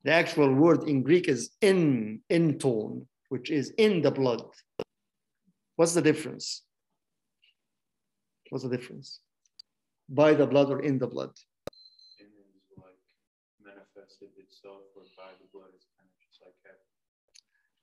[0.03, 4.41] The actual word in Greek is in, in tone, which is in the blood.
[5.75, 6.63] What's the difference?
[8.49, 9.19] What's the difference?
[10.09, 11.31] By the blood or in the blood?
[12.19, 13.01] In is like
[13.63, 16.55] manifested itself, or by the blood is kind of just like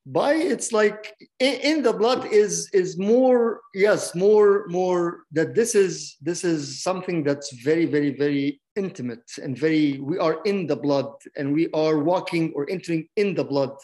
[0.06, 5.74] by it's like in, in, the blood is is more yes more more that this
[5.74, 10.76] is this is something that's very very very intimate and very we are in the
[10.76, 13.74] blood and we are walking or entering in the blood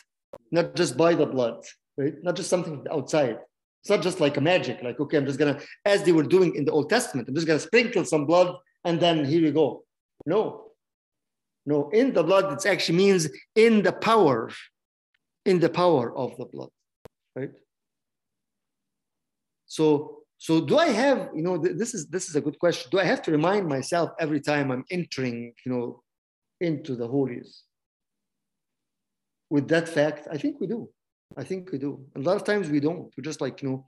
[0.50, 1.64] not just by the blood
[1.96, 3.38] right not just something outside
[3.80, 6.54] it's not just like a magic like okay i'm just gonna as they were doing
[6.54, 9.84] in the old testament i'm just gonna sprinkle some blood and then here we go
[10.26, 10.66] no
[11.66, 14.50] no in the blood it actually means in the power
[15.44, 16.70] in the power of the blood,
[17.34, 17.50] right?
[19.66, 22.90] So, so do I have, you know, this is this is a good question.
[22.90, 26.02] Do I have to remind myself every time I'm entering, you know,
[26.60, 27.62] into the holies?
[29.48, 30.88] With that fact, I think we do.
[31.36, 32.04] I think we do.
[32.16, 33.12] A lot of times we don't.
[33.16, 33.84] We just like, you know,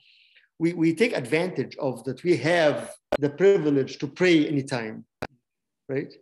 [0.58, 5.04] we, we take advantage of that we have the privilege to pray anytime,
[5.88, 6.12] right?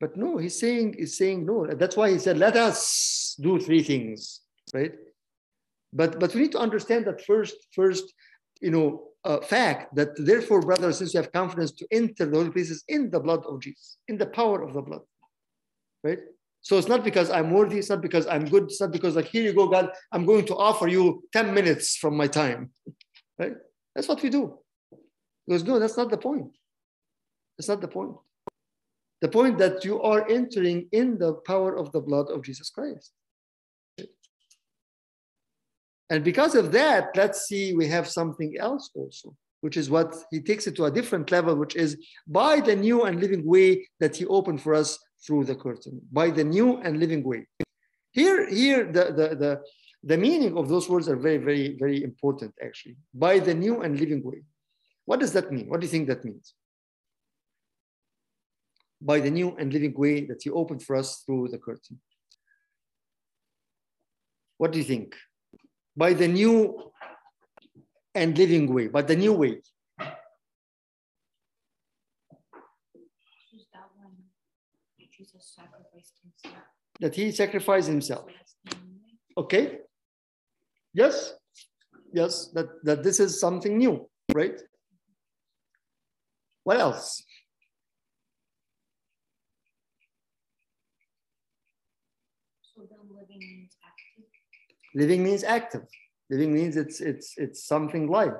[0.00, 1.66] But no, he's saying, he's saying no.
[1.66, 4.40] That's why he said, let us do three things,
[4.72, 4.92] right?
[5.92, 8.12] But but we need to understand that first, first,
[8.60, 12.50] you know, uh, fact that therefore, brothers, since you have confidence to enter the holy
[12.50, 15.02] places in the blood of Jesus, in the power of the blood,
[16.02, 16.18] right?
[16.64, 19.26] So it's not because I'm worthy, it's not because I'm good, it's not because like,
[19.26, 22.70] here you go, God, I'm going to offer you 10 minutes from my time.
[23.38, 23.52] Right?
[23.94, 24.58] That's what we do.
[25.46, 26.56] Because no, that's not the point.
[27.58, 28.16] That's not the point.
[29.20, 33.12] The point that you are entering in the power of the blood of Jesus Christ.
[36.08, 40.40] And because of that, let's see, we have something else also, which is what he
[40.40, 44.16] takes it to a different level, which is by the new and living way that
[44.16, 47.46] he opened for us through the curtain by the new and living way.
[48.12, 49.60] Here, here the, the, the,
[50.02, 52.96] the meaning of those words are very, very, very important actually.
[53.12, 54.42] By the new and living way.
[55.04, 55.68] What does that mean?
[55.68, 56.54] What do you think that means?
[59.00, 62.00] By the new and living way that he opened for us through the curtain.
[64.56, 65.14] What do you think?
[65.96, 66.92] By the new
[68.14, 69.60] and living way, by the new way.
[75.16, 76.64] Jesus sacrificed himself.
[77.00, 78.24] That he sacrificed himself.
[79.36, 79.78] Okay.
[80.92, 81.34] Yes.
[82.12, 82.48] Yes.
[82.54, 84.60] That, that this is something new, right?
[86.64, 87.22] What else?
[92.74, 94.24] So living means active.
[94.94, 95.82] Living means active.
[96.30, 98.34] Living means it's it's it's something live,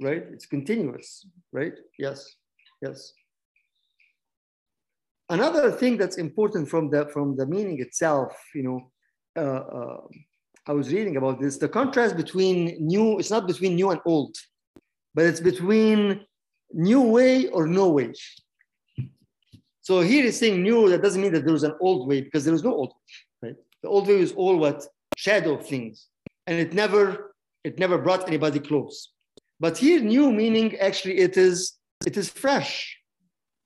[0.00, 0.24] right?
[0.32, 1.74] It's continuous, right?
[1.98, 2.36] Yes.
[2.82, 3.12] Yes.
[5.32, 8.78] Another thing that's important from the from the meaning itself, you know,
[9.34, 10.00] uh, uh,
[10.66, 11.56] I was reading about this.
[11.56, 14.36] The contrast between new, it's not between new and old,
[15.14, 16.26] but it's between
[16.70, 18.12] new way or no way.
[19.80, 20.90] So here is saying new.
[20.90, 22.92] That doesn't mean that there was an old way because there is no old
[23.40, 23.56] right?
[23.82, 26.08] The old way is all what shadow things,
[26.46, 28.96] and it never it never brought anybody close.
[29.58, 32.98] But here, new meaning actually it is it is fresh.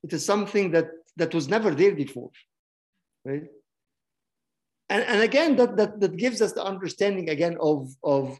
[0.04, 2.30] It is something that that was never there before,
[3.24, 3.44] right?
[4.88, 8.38] And, and again, that, that, that gives us the understanding again of, of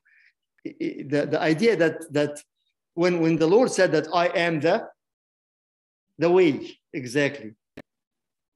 [0.65, 2.41] the, the idea that, that
[2.95, 4.87] when, when the Lord said that I am the,
[6.19, 7.55] the way, exactly.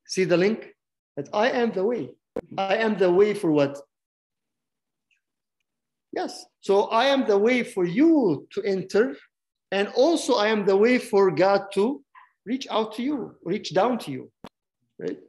[0.07, 0.75] See the link?
[1.17, 2.11] That I am the way.
[2.57, 3.79] I am the way for what?
[6.13, 6.45] Yes.
[6.61, 9.17] So I am the way for you to enter,
[9.71, 12.03] and also I am the way for God to
[12.53, 13.17] reach out to you,
[13.55, 14.23] reach down to you,
[15.03, 15.21] right?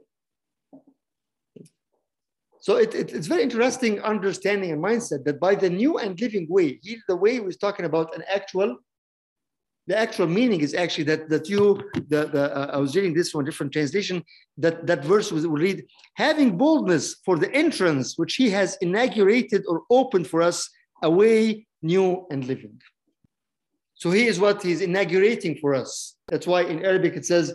[2.66, 6.46] So it, it, it's very interesting understanding and mindset that by the new and living
[6.56, 6.68] way,
[7.12, 8.70] the way was talking about an actual,
[9.90, 11.64] the actual meaning is actually that that you,
[12.14, 14.18] the, the uh, I was reading this from a different translation,
[14.64, 15.80] that that verse will read,
[16.26, 20.58] having boldness for the entrance which he has inaugurated or opened for us
[21.10, 22.78] a way new and living.
[24.02, 26.16] So he is what he's inaugurating for us.
[26.28, 27.54] That's why in Arabic it says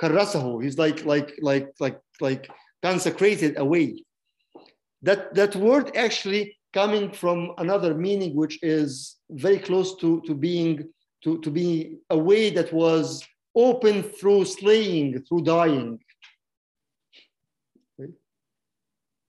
[0.00, 0.54] karasahu.
[0.54, 2.48] Uh, he's like like like like like
[2.84, 4.04] consecrated away.
[5.02, 10.88] That that word actually coming from another meaning which is very close to to being
[11.24, 15.98] to to be a way that was open through slaying through dying.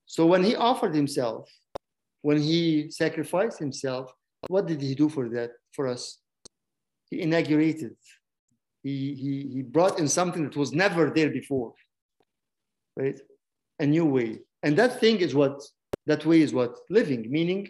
[0.06, 1.50] So when he offered himself,
[2.22, 4.14] when he sacrificed himself,
[4.48, 6.20] what did he do for that for us?
[7.10, 7.96] He inaugurated.
[8.84, 11.74] He, he, he brought in something that was never there before,
[12.96, 13.20] right?
[13.80, 14.40] A new way.
[14.64, 15.62] And that thing is what,
[16.06, 16.78] that way is what?
[16.90, 17.70] Living, meaning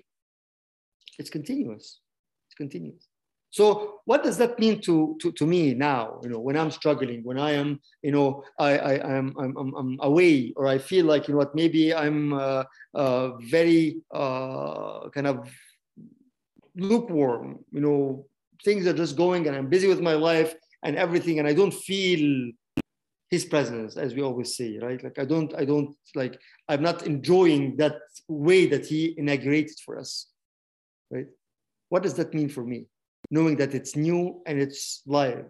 [1.18, 2.00] it's continuous.
[2.48, 3.08] It's continuous.
[3.50, 7.24] So what does that mean to, to, to me now, you know, when I'm struggling,
[7.24, 11.28] when I am, you know, I, I, I'm, I'm, I'm away or I feel like,
[11.28, 15.50] you know what, maybe I'm uh, uh, very uh, kind of
[16.78, 18.26] lukewarm you know
[18.64, 21.74] things are just going and i'm busy with my life and everything and i don't
[21.74, 22.52] feel
[23.30, 25.04] his presence as we always say right?
[25.04, 27.98] Like i don't i don't like i'm not enjoying that
[28.30, 30.28] way that he inaugurated for us
[31.12, 31.28] right?
[31.90, 32.86] What does that mean for me?
[33.32, 35.46] Knowing that it's new and it's live.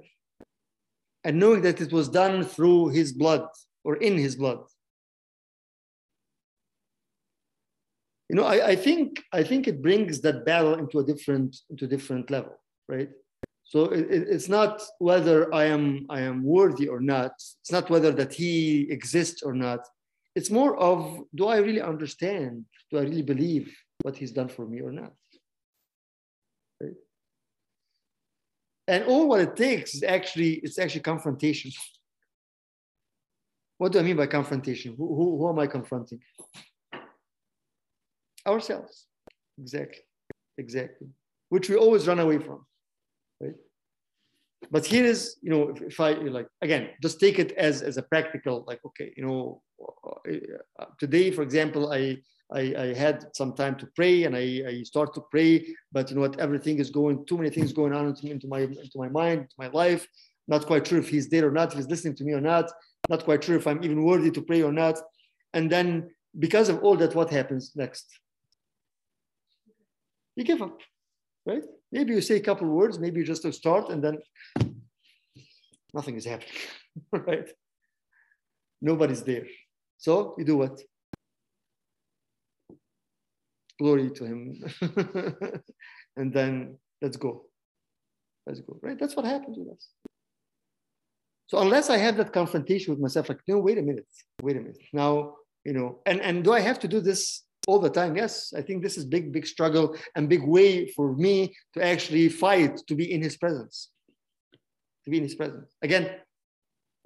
[1.24, 3.48] And knowing that it was done through his blood
[3.84, 4.64] or in his blood
[8.30, 11.86] you know I, I think i think it brings that battle into a different into
[11.86, 12.56] a different level
[12.88, 13.10] right
[13.64, 18.12] so it, it's not whether i am i am worthy or not it's not whether
[18.12, 19.82] that he exists or not
[20.38, 22.66] it's more of do I really understand?
[22.92, 25.14] Do I really believe what he's done for me or not?
[26.80, 26.94] Right?
[28.88, 31.72] And all what it takes is actually it's actually confrontation.
[33.80, 34.96] What do I mean by confrontation?
[34.98, 36.20] Who, who, who am I confronting?
[38.48, 39.08] Ourselves.
[39.60, 40.04] Exactly.
[40.58, 41.08] Exactly.
[41.50, 42.66] Which we always run away from.
[43.42, 43.56] Right?
[44.72, 47.98] But here is, you know, if, if I like again, just take it as as
[47.98, 49.62] a practical, like, okay, you know,
[50.80, 52.18] uh, today, for example, I
[52.52, 56.16] I, I, had some time to pray and I, I start to pray, but you
[56.16, 59.10] know what, everything is going, too many things going on into, into my into my
[59.10, 60.08] mind, into my life.
[60.48, 62.72] Not quite sure if he's there or not, if he's listening to me or not
[63.10, 65.00] not quite sure if I'm even worthy to pray or not.
[65.54, 68.08] And then because of all that, what happens next?
[70.38, 70.80] You give up,
[71.48, 71.64] right?
[71.92, 74.20] Maybe you say a couple words, maybe just to start, and then
[75.96, 76.62] nothing is happening,
[77.12, 77.50] right?
[78.80, 79.48] Nobody's there.
[79.98, 80.80] So you do what?
[83.80, 84.64] Glory to him.
[86.16, 87.46] and then let's go.
[88.46, 89.00] Let's go, right?
[89.00, 89.88] That's what happens with us.
[91.48, 94.06] So unless I have that confrontation with myself, like, no, wait a minute,
[94.44, 94.78] wait a minute.
[94.94, 95.34] Now,
[95.66, 98.16] you know, and, and do I have to do this all the time?
[98.16, 102.30] Yes, I think this is big, big struggle and big way for me to actually
[102.30, 103.90] fight to be in his presence.
[105.06, 105.76] To be in his presence.
[105.82, 106.10] Again,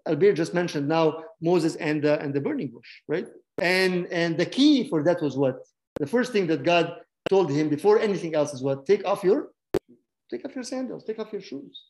[0.08, 3.28] Albert just mentioned now Moses and the, and the burning bush, right?
[3.60, 5.58] And, and the key for that was what?
[6.00, 6.96] The first thing that God
[7.30, 8.86] told him before anything else is what?
[8.86, 9.50] Take off your,
[10.32, 11.84] take off your sandals, take off your shoes.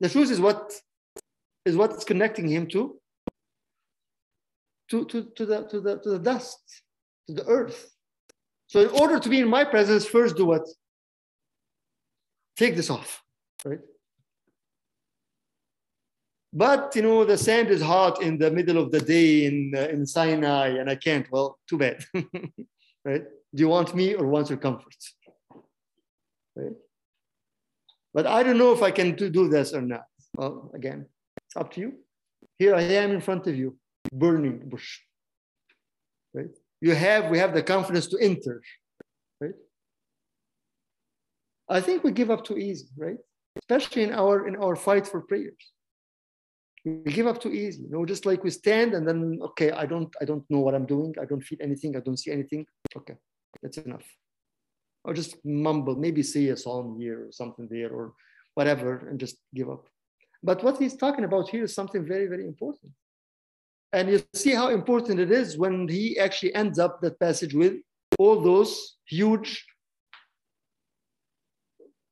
[0.00, 0.72] The shoes is what
[1.64, 2.98] is what's connecting him to,
[4.90, 6.58] to, to, to, the, to, the, to the dust,
[7.26, 7.90] to the earth.
[8.68, 10.66] So in order to be in my presence, first do what?
[12.56, 13.22] Take this off,
[13.64, 13.80] right?
[16.52, 19.88] But you know the sand is hot in the middle of the day in uh,
[19.88, 21.30] in Sinai, and I can't.
[21.30, 22.04] Well, too bad,
[23.04, 23.24] right?
[23.54, 24.96] Do you want me or want your comfort?
[26.54, 26.76] Right?
[28.12, 30.04] But I don't know if I can do this or not.
[30.36, 31.06] Well, again,
[31.46, 31.92] it's up to you.
[32.58, 33.78] Here I am in front of you,
[34.12, 35.00] burning bush.
[36.34, 36.54] Right?
[36.80, 38.62] You have, we have the confidence to enter.
[39.40, 39.54] Right?
[41.68, 43.18] I think we give up too easy, right?
[43.58, 45.72] Especially in our in our fight for prayers.
[46.84, 47.82] We give up too easy.
[47.82, 50.74] You know, just like we stand and then okay, I don't I don't know what
[50.74, 51.14] I'm doing.
[51.20, 51.96] I don't feel anything.
[51.96, 52.66] I don't see anything.
[52.96, 53.16] Okay,
[53.62, 54.06] that's enough.
[55.04, 58.14] Or just mumble, maybe say a psalm here or something there or
[58.54, 59.86] whatever, and just give up.
[60.42, 62.92] But what he's talking about here is something very, very important.
[63.92, 67.74] And you see how important it is when he actually ends up that passage with
[68.18, 69.64] all those huge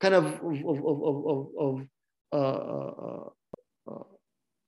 [0.00, 1.86] kind of, of, of, of, of
[2.32, 3.28] uh, uh,
[3.90, 4.04] uh,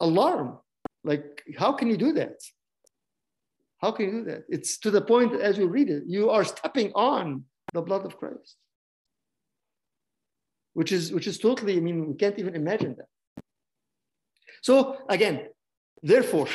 [0.00, 0.58] alarm.
[1.04, 2.40] Like, how can you do that?
[3.78, 4.44] How can you do that?
[4.48, 8.16] It's to the point as you read it, you are stepping on the blood of
[8.18, 8.56] Christ,
[10.74, 11.76] which is which is totally.
[11.76, 13.06] I mean, we can't even imagine that.
[14.62, 15.46] So again,
[16.02, 16.48] therefore,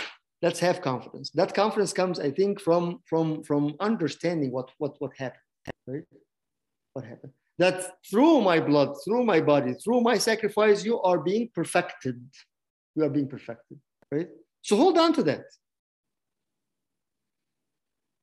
[0.44, 1.32] let's have confidence.
[1.32, 5.50] That confidence comes, I think, from from from understanding what what what happened,
[5.88, 6.08] right?
[6.94, 7.34] What happened?
[7.58, 7.78] That
[8.10, 12.18] through my blood, through my body, through my sacrifice, you are being perfected.
[12.96, 13.80] You are being perfected,
[14.12, 14.30] right?
[14.62, 15.46] So hold on to that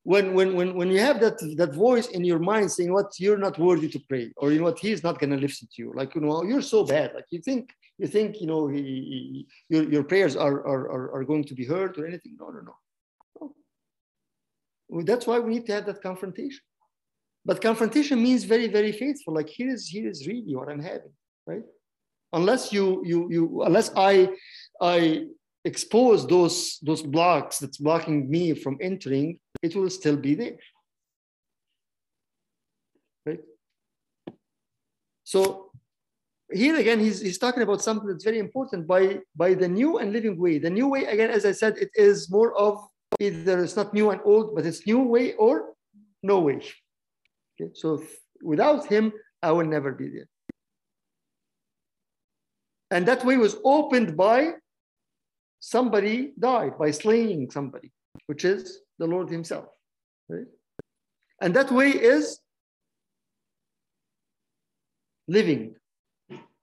[0.05, 3.45] when when when when you have that that voice in your mind saying what you're
[3.47, 5.93] not worthy to pray or you know what he's not going to listen to you
[5.95, 8.83] like you know oh, you're so bad like you think you think you know he,
[8.83, 12.37] he, your, your prayers are, are are going to be heard or anything?
[12.41, 12.75] No no no.
[14.89, 15.03] No.
[15.03, 16.65] That's why we need to have that confrontation.
[17.45, 19.35] But confrontation means very very faithful.
[19.35, 21.15] Like here is here is really what i'm having
[21.47, 21.63] right?
[22.33, 24.29] Unless you you you unless i
[24.81, 25.27] i
[25.65, 30.57] expose those those blocks that's blocking me from entering it will still be there.
[33.27, 33.41] Right?
[35.25, 35.70] So
[36.53, 40.13] here again he's, he's talking about something that's very important by by the new and
[40.13, 42.79] living way the new way again as i said it is more of
[43.19, 45.75] either it's not new and old but it's new way or
[46.23, 46.61] no way
[47.61, 48.03] okay so
[48.43, 50.29] without him i will never be there
[52.91, 54.55] and that way was opened by
[55.61, 57.93] somebody died by slaying somebody,
[58.27, 59.67] which is the Lord Himself.
[60.29, 60.47] Right?
[61.41, 62.41] And that way is
[65.29, 65.77] living,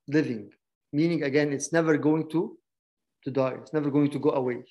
[0.08, 0.52] living,
[0.94, 2.58] meaning again, it's never going to,
[3.24, 4.64] to die, it's never going to go away.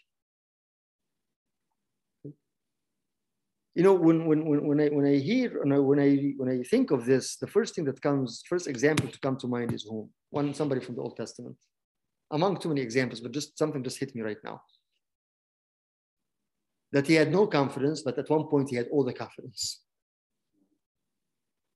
[3.74, 6.62] You know, when, when, when, when, I, when I hear, I, when I, when I
[6.62, 9.86] think of this, the first thing that comes, first example to come to mind is
[9.86, 10.08] home.
[10.30, 11.56] One, somebody from the Old Testament
[12.30, 14.62] among too many examples, but just something just hit me right now.
[16.92, 19.82] that he had no confidence, but at one point he had all the confidence.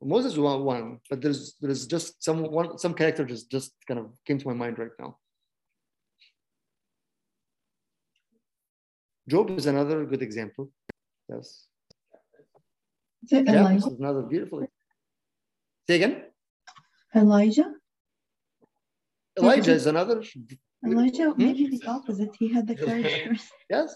[0.03, 4.07] Moses was one, but there's there's just some one some character just just kind of
[4.27, 5.19] came to my mind right now.
[9.29, 10.71] Job is another good example.
[11.29, 11.67] Yes.
[13.31, 13.91] Elijah?
[13.91, 14.67] Yeah, another beautiful.
[15.87, 16.25] Say again.
[17.15, 17.75] Elijah.
[19.39, 20.23] Elijah is another.
[20.85, 21.43] Elijah, hmm?
[21.45, 22.31] maybe the opposite.
[22.39, 23.41] He had the courage.
[23.69, 23.95] Yes.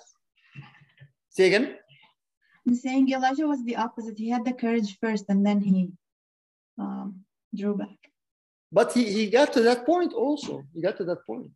[1.30, 1.76] Say again.
[2.66, 4.18] I'm saying Elijah was the opposite.
[4.18, 5.92] He had the courage first, and then he
[6.78, 7.98] um, drew back.
[8.72, 10.64] But he, he got to that point also.
[10.74, 11.52] He got to that point.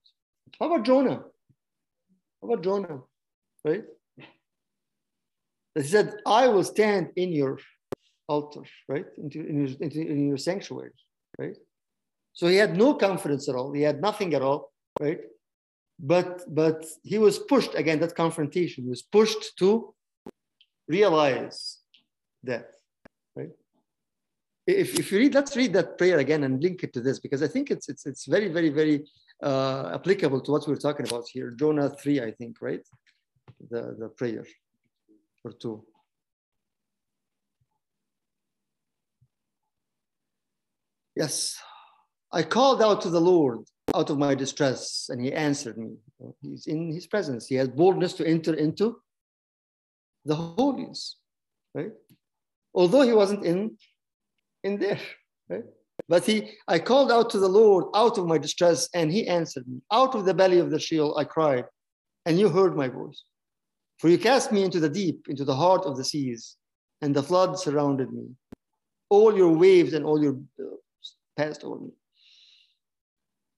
[0.59, 1.25] How about Jonah?
[2.41, 3.01] How about Jonah?
[3.65, 3.85] Right?
[5.75, 7.59] He said, I will stand in your
[8.29, 9.07] altar, right?
[9.17, 10.93] Into, in, your, into, in your sanctuary,
[11.39, 11.57] right?
[12.33, 13.73] So he had no confidence at all.
[13.73, 15.21] He had nothing at all, right?
[15.99, 18.85] But but he was pushed again, that confrontation.
[18.85, 19.93] He was pushed to
[20.89, 21.79] realize
[22.45, 22.71] that,
[23.37, 23.51] right?
[24.67, 27.43] If, if you read, let's read that prayer again and link it to this because
[27.43, 29.07] I think it's it's it's very, very, very
[29.43, 31.51] uh, applicable to what we're talking about here.
[31.51, 32.81] Jonah 3, I think, right?
[33.71, 34.45] The, the prayer
[35.45, 35.85] or two.
[41.17, 41.59] Yes,
[42.33, 43.61] I called out to the Lord
[43.95, 45.97] out of my distress, and he answered me.
[46.43, 47.47] He's in his presence.
[47.47, 49.01] He has boldness to enter into
[50.29, 51.17] the holies,
[51.75, 51.93] right?
[52.75, 53.77] Although he wasn't in,
[54.63, 55.01] in there,
[55.49, 55.65] right?
[56.09, 59.67] But he, I called out to the Lord out of my distress, and he answered
[59.67, 59.81] me.
[59.91, 61.65] Out of the belly of the Sheol, I cried,
[62.27, 63.25] and you heard my voice.
[63.99, 66.57] For you cast me into the deep, into the heart of the seas,
[67.03, 68.27] and the flood surrounded me.
[69.11, 70.77] All your waves and all your uh,
[71.37, 71.91] passed over me.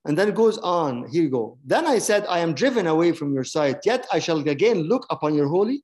[0.06, 1.08] And then it goes on.
[1.10, 1.58] Here you go.
[1.64, 5.04] Then I said, I am driven away from your sight, yet I shall again look
[5.10, 5.82] upon your holy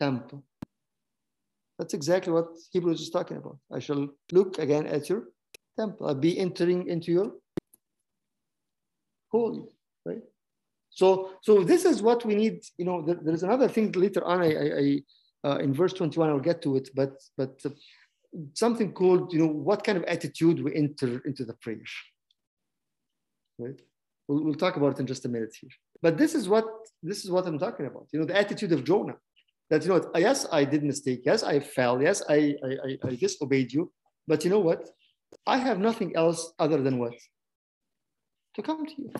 [0.00, 0.44] temple.
[1.78, 3.58] That's exactly what Hebrews is talking about.
[3.72, 5.24] I shall look again at your
[5.78, 6.06] temple.
[6.06, 7.32] I'll be entering into your
[9.30, 9.64] holy,
[10.04, 10.22] right?
[10.90, 12.62] So, so this is what we need.
[12.78, 14.40] You know, there, there's another thing later on.
[14.40, 15.02] I, I, I
[15.48, 17.70] uh, in verse 21, I'll get to it, but but uh,
[18.54, 21.78] something called, you know, what kind of attitude we enter into the prayer.
[23.58, 23.80] Right?
[24.26, 25.70] We'll, we'll talk about it in just a minute here.
[26.02, 26.66] But this is what
[27.02, 28.06] this is what I'm talking about.
[28.12, 29.16] You know, the attitude of Jonah.
[29.70, 31.22] That you know, what, yes, I did mistake.
[31.24, 32.00] Yes, I fell.
[32.00, 33.92] Yes, I, I, I disobeyed you.
[34.28, 34.88] But you know what?
[35.46, 37.14] I have nothing else other than what?
[38.54, 39.12] To come to you.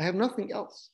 [0.00, 0.90] I have nothing else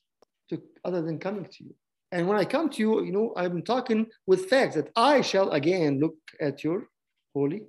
[0.51, 1.75] to, other than coming to you.
[2.13, 5.51] And when I come to you, you know, I'm talking with facts that I shall
[5.51, 6.89] again look at your
[7.35, 7.63] holy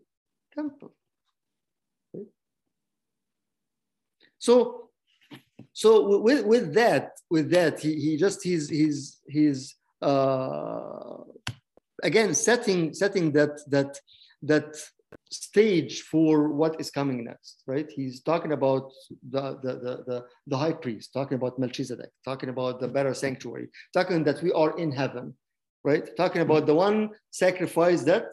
[0.53, 0.93] temple.
[2.13, 2.25] Okay?
[4.37, 4.82] So,
[5.73, 11.17] so with, with that, with that, he, he just he's he's he's uh,
[12.03, 13.99] again setting setting that that
[14.43, 14.75] that
[15.29, 17.89] stage for what is coming next, right?
[17.89, 18.91] He's talking about
[19.29, 23.69] the, the, the, the, the high priest, talking about Melchizedek, talking about the better sanctuary,
[23.93, 25.33] talking that we are in heaven,
[25.83, 26.15] right?
[26.17, 28.25] Talking about the one sacrifice that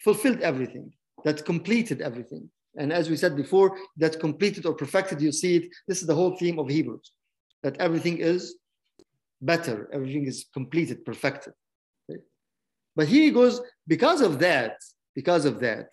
[0.00, 0.92] fulfilled everything,
[1.24, 2.50] that completed everything.
[2.80, 5.64] And as we said before, that completed or perfected, you see it.
[5.86, 7.12] This is the whole theme of Hebrews,
[7.62, 8.56] that everything is
[9.52, 11.52] better, everything is completed, perfected.
[12.08, 12.24] Right?
[12.96, 14.76] But he goes, because of that,
[15.14, 15.88] because of that,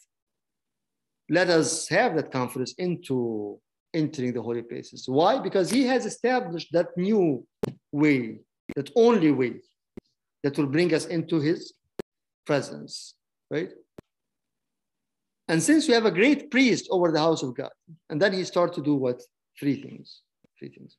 [1.29, 3.59] let us have that confidence into
[3.93, 5.09] entering the holy places.
[5.09, 5.39] Why?
[5.39, 7.45] Because he has established that new
[7.91, 8.39] way,
[8.77, 9.55] that only way
[10.43, 11.73] that will bring us into his
[12.45, 13.13] presence,
[13.51, 13.71] right?
[15.47, 17.71] And since we have a great priest over the house of God,
[18.09, 19.21] and then he starts to do what?
[19.59, 20.21] Three things.
[20.59, 20.97] Three things.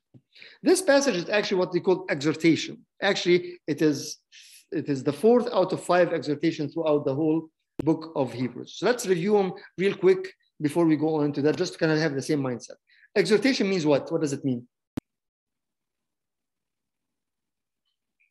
[0.63, 2.79] This passage is actually what they call exhortation.
[3.03, 4.19] Actually, it is
[4.71, 7.49] it is the fourth out of five exhortation throughout the whole
[7.85, 8.75] book of Hebrews.
[8.77, 11.93] So let's review them real quick before we go on into that, just to kind
[11.93, 12.77] of have the same mindset.
[13.17, 14.11] Exhortation means what?
[14.13, 14.67] What does it mean?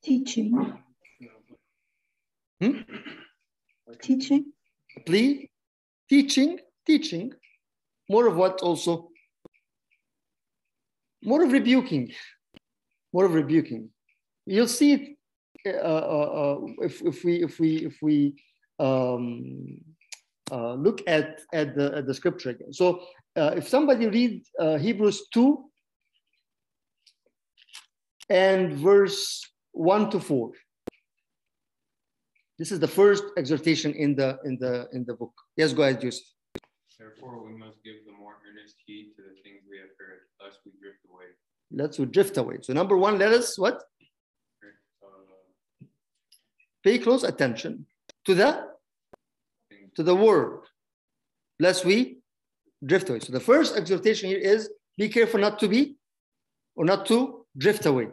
[0.04, 0.74] Teaching.
[2.62, 2.80] Hmm?
[4.02, 4.46] Teaching.
[5.06, 5.50] Plea,
[6.10, 7.34] teaching, teaching.
[8.10, 9.10] More of what also?
[11.24, 12.12] More of rebuking.
[13.14, 13.90] More of rebuking.
[14.46, 15.18] You'll see it
[15.66, 18.36] uh, uh, uh, if, if we if we if we
[18.80, 19.80] um,
[20.52, 22.74] uh, look at, at, the, at the scripture again.
[22.74, 23.02] So
[23.36, 25.64] uh, if somebody read uh, Hebrews 2
[28.30, 30.52] and verse 1 to 4.
[32.60, 35.34] This is the first exhortation in the in the in the book.
[35.56, 36.26] Yes, go ahead, Joseph.
[36.98, 40.60] Therefore, we must give the more earnest heed to the things we have heard, lest
[40.66, 41.30] we drift away.
[41.72, 42.58] Let's we drift away.
[42.62, 43.84] So number one, let us what?
[46.88, 47.86] pay close attention
[48.26, 48.50] to the
[49.96, 50.62] to the word,
[51.60, 52.20] lest we
[52.86, 53.20] drift away.
[53.20, 55.98] So the first exhortation here is be careful not to be
[56.76, 58.08] or not to drift away.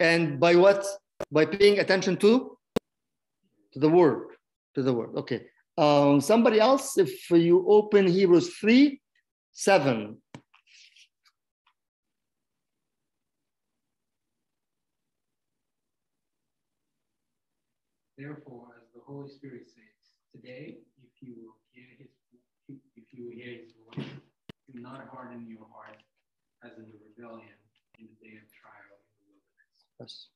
[0.00, 0.84] And by what?
[1.30, 2.55] By paying attention to,
[3.76, 4.28] to the word,
[4.74, 5.10] to the word.
[5.16, 5.42] Okay.
[5.76, 8.98] Um, somebody else, if you open Hebrews 3,
[9.52, 10.16] 7.
[18.16, 19.84] Therefore, as the Holy Spirit says,
[20.34, 22.08] today, if you will hear his
[22.96, 24.08] if you will hear his voice,
[24.72, 26.00] do not harden your heart
[26.64, 27.52] as in the rebellion
[27.98, 29.84] in the day of trial in the wilderness.
[30.00, 30.28] Yes.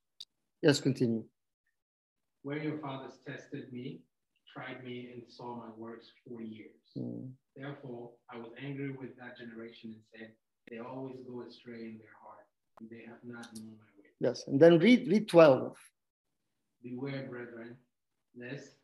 [0.62, 1.24] Yes, continue.
[2.42, 4.00] Where your fathers tested me,
[4.52, 6.80] tried me, and saw my works for years.
[6.96, 7.30] Mm.
[7.56, 10.30] Therefore, I was angry with that generation and said,
[10.70, 12.46] They always go astray in their heart,
[12.80, 14.08] and they have not known my way.
[14.20, 15.76] Yes, and then read read 12.
[16.82, 17.76] Beware, brethren,
[18.36, 18.76] lest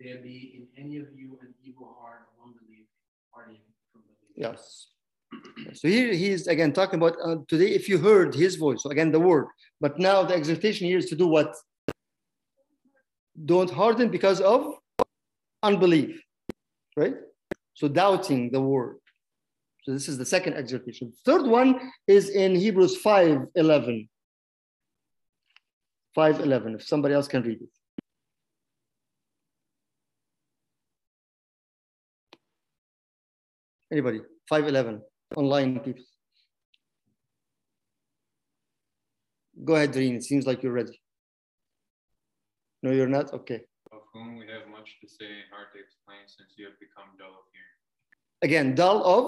[0.00, 2.86] there be in any of you an evil heart of unbelief,
[3.32, 3.58] parting
[3.92, 4.34] from belief.
[4.36, 4.88] Yes.
[5.74, 9.10] So here he's again talking about uh, today, if you heard his voice, so again,
[9.10, 9.46] the word.
[9.80, 11.54] But now the exhortation here is to do what?
[13.42, 14.74] Don't harden because of
[15.62, 16.22] unbelief,
[16.96, 17.14] right?
[17.74, 18.98] So doubting the word.
[19.82, 21.12] So this is the second exhortation.
[21.26, 24.08] Third one is in Hebrews 5 11.
[26.14, 27.68] 5 11, if somebody else can read it.
[33.92, 34.20] Anybody?
[34.48, 35.02] 511
[35.36, 36.04] online people.
[39.64, 40.16] Go ahead, Doreen.
[40.16, 41.00] It seems like you're ready.
[42.84, 43.32] No, you're not?
[43.32, 43.62] Okay.
[43.92, 47.30] Of whom we have much to say, hard to explain, since you have become dull
[47.30, 47.76] of hearing.
[48.42, 49.24] Again, dull of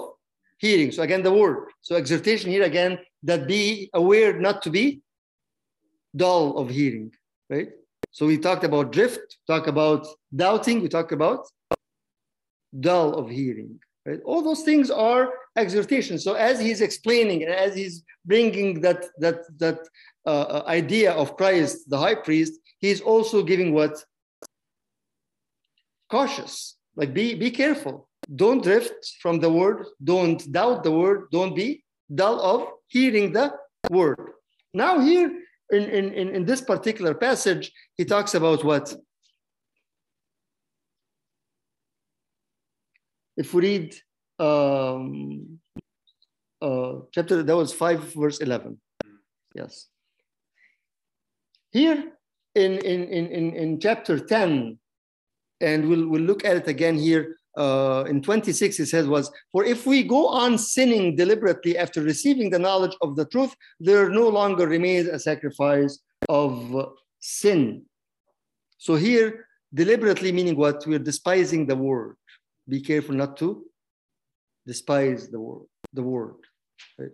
[0.59, 0.91] hearing.
[0.91, 1.69] So again, the word.
[1.81, 5.01] So exhortation here again, that be aware not to be
[6.15, 7.11] dull of hearing,
[7.49, 7.69] right?
[8.11, 10.05] So we talked about drift, talk about
[10.35, 11.47] doubting, we talked about
[12.79, 13.79] dull of hearing.
[14.05, 14.21] Right?
[14.23, 16.19] All those things are exhortation.
[16.19, 19.79] So as he's explaining and as he's bringing that that that
[20.27, 24.03] uh, uh, idea of Christ, the high priest, he's also giving what
[26.09, 26.77] cautious.
[26.95, 28.09] Like be be careful.
[28.35, 29.85] Don't drift from the word.
[30.03, 31.27] Don't doubt the word.
[31.31, 33.53] Don't be dull of hearing the
[33.89, 34.31] word.
[34.73, 35.31] Now here
[35.71, 38.95] in, in, in this particular passage, he talks about what?
[43.37, 43.95] if we read
[44.39, 45.59] um,
[46.61, 48.79] uh, chapter, that was 5, verse 11.
[49.55, 49.87] Yes.
[51.71, 52.11] Here
[52.65, 54.77] in, in, in, in chapter 10,
[55.61, 59.65] and we'll, we'll look at it again here uh, in 26, it says was, for
[59.65, 64.27] if we go on sinning deliberately after receiving the knowledge of the truth, there no
[64.27, 65.99] longer remains a sacrifice
[66.29, 67.83] of sin.
[68.77, 70.85] So here, deliberately meaning what?
[70.85, 72.15] We're despising the word
[72.67, 73.63] be careful not to
[74.65, 75.65] despise the word.
[75.93, 76.35] The word.
[76.99, 77.11] Right?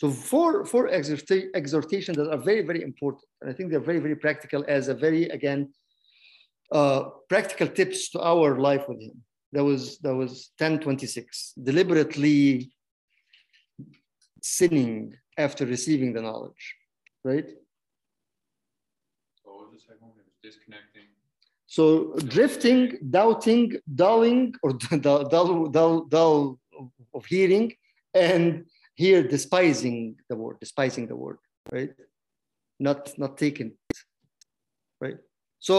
[0.00, 4.16] So four four exhortations that are very very important, and I think they're very very
[4.16, 5.74] practical as a very again
[6.72, 9.22] uh, practical tips to our life with Him.
[9.52, 11.52] That was that was ten twenty six.
[11.70, 12.72] Deliberately
[14.40, 16.64] sinning after receiving the knowledge,
[17.22, 17.50] right?
[19.42, 20.12] What was the second one?
[20.42, 21.08] Disconnecting
[21.66, 24.72] so drifting, doubting, dulling, or
[25.06, 26.58] dull, dull, dull, dull
[27.12, 27.74] of hearing,
[28.14, 28.64] and
[29.04, 29.98] here despising
[30.28, 31.38] the word, despising the word,
[31.76, 31.92] right?
[32.78, 33.96] Not not taking it,
[35.04, 35.18] right?
[35.58, 35.74] So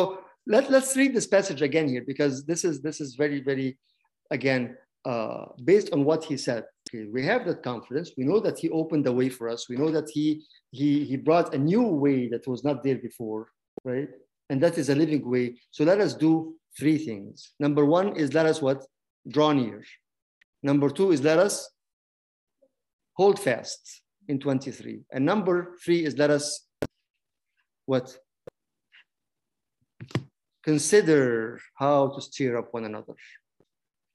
[0.53, 3.77] let, let's read this passage again here because this is this is very, very
[4.37, 4.63] again
[5.11, 6.63] uh, based on what he said.
[6.83, 8.07] Okay, we have that confidence.
[8.17, 9.69] We know that he opened the way for us.
[9.71, 10.25] We know that he
[10.79, 13.43] he he brought a new way that was not there before,
[13.91, 14.09] right?
[14.51, 15.55] and that is a living way.
[15.71, 17.53] So let us do three things.
[17.57, 18.85] Number one is let us what?
[19.27, 19.81] Draw near.
[20.61, 21.71] Number two is let us
[23.21, 25.01] hold fast in 23.
[25.13, 26.45] And number three is let us
[27.85, 28.07] what?
[30.63, 33.15] Consider how to stir up one another.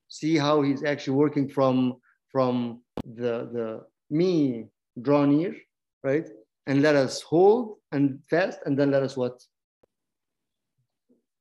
[0.08, 1.96] See how he's actually working from,
[2.32, 3.68] from the, the
[4.10, 4.66] me
[5.00, 5.54] draw near,
[6.02, 6.28] right?
[6.66, 9.36] And let us hold and fast, and then let us what?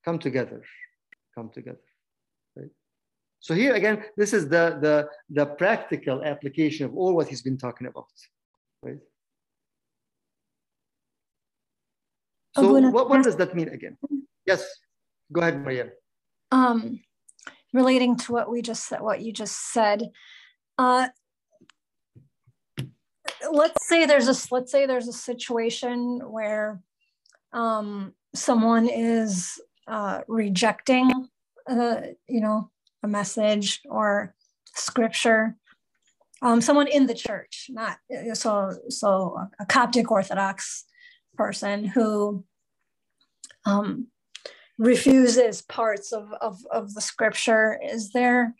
[0.05, 0.61] come together,
[1.33, 1.84] come together.
[3.45, 7.59] So here again, this is the, the, the practical application of all what he's been
[7.59, 8.07] talking about.
[8.81, 8.97] Right?
[12.55, 13.99] So what, what does that mean again?
[14.47, 14.67] Yes,
[15.31, 15.91] go ahead, Maria.
[16.51, 17.01] Um,
[17.71, 20.09] relating to what we just said, what you just said,
[20.79, 21.09] uh,
[23.51, 26.81] let's say there's a let's say there's a situation where
[27.53, 31.11] um, someone is uh, rejecting,
[31.69, 32.71] uh, you know,
[33.05, 34.33] a message or
[34.73, 35.55] scripture.
[36.41, 37.97] Um, someone in the church, not
[38.33, 40.85] so so a Coptic Orthodox
[41.37, 42.43] person who
[43.65, 44.07] um,
[44.77, 47.79] refuses parts of, of of the scripture.
[47.81, 48.53] Is there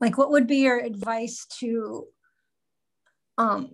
[0.00, 2.06] like what would be your advice to
[3.38, 3.70] um,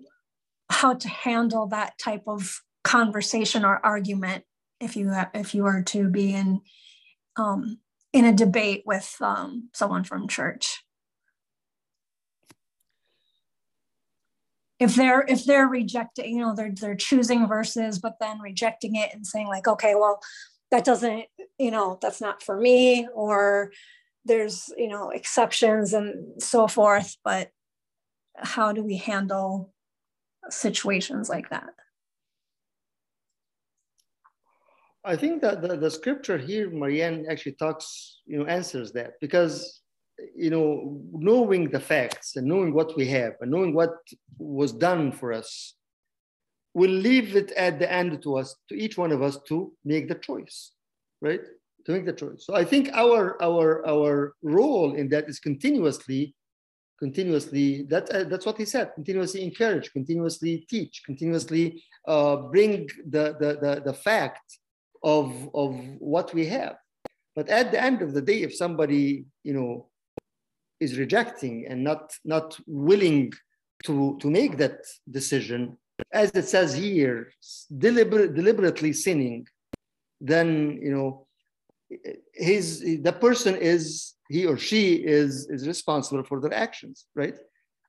[0.69, 4.45] how to handle that type of conversation or argument
[4.81, 6.61] if you if you were to be in
[7.37, 7.79] um,
[8.13, 10.85] in a debate with um, someone from church.
[14.79, 19.11] If they're if they're rejecting you know they're they're choosing verses but then rejecting it
[19.15, 20.21] and saying like okay well
[20.73, 23.71] that doesn't you know that's not for me or
[24.25, 27.53] there's you know exceptions and so forth but
[28.37, 29.73] how do we handle
[30.51, 31.71] situations like that
[35.05, 39.83] i think that the, the scripture here marianne actually talks you know answers that because
[40.37, 43.95] you know knowing the facts and knowing what we have and knowing what
[44.39, 45.75] was done for us
[46.75, 50.09] will leave it at the end to us to each one of us to make
[50.09, 50.73] the choice
[51.21, 51.43] right
[51.85, 52.45] to make the choice.
[52.47, 56.35] So I think our our our role in that is continuously,
[56.99, 57.83] continuously.
[57.83, 58.95] That uh, that's what he said.
[58.95, 64.59] Continuously encourage, continuously teach, continuously uh, bring the, the the the fact
[65.03, 66.77] of of what we have.
[67.35, 69.89] But at the end of the day, if somebody you know
[70.81, 73.33] is rejecting and not not willing
[73.85, 74.79] to to make that
[75.11, 75.77] decision,
[76.13, 77.33] as it says here,
[77.79, 79.47] deliberate, deliberately sinning,
[80.21, 81.27] then you know
[82.35, 87.39] his the person is he or she is is responsible for their actions right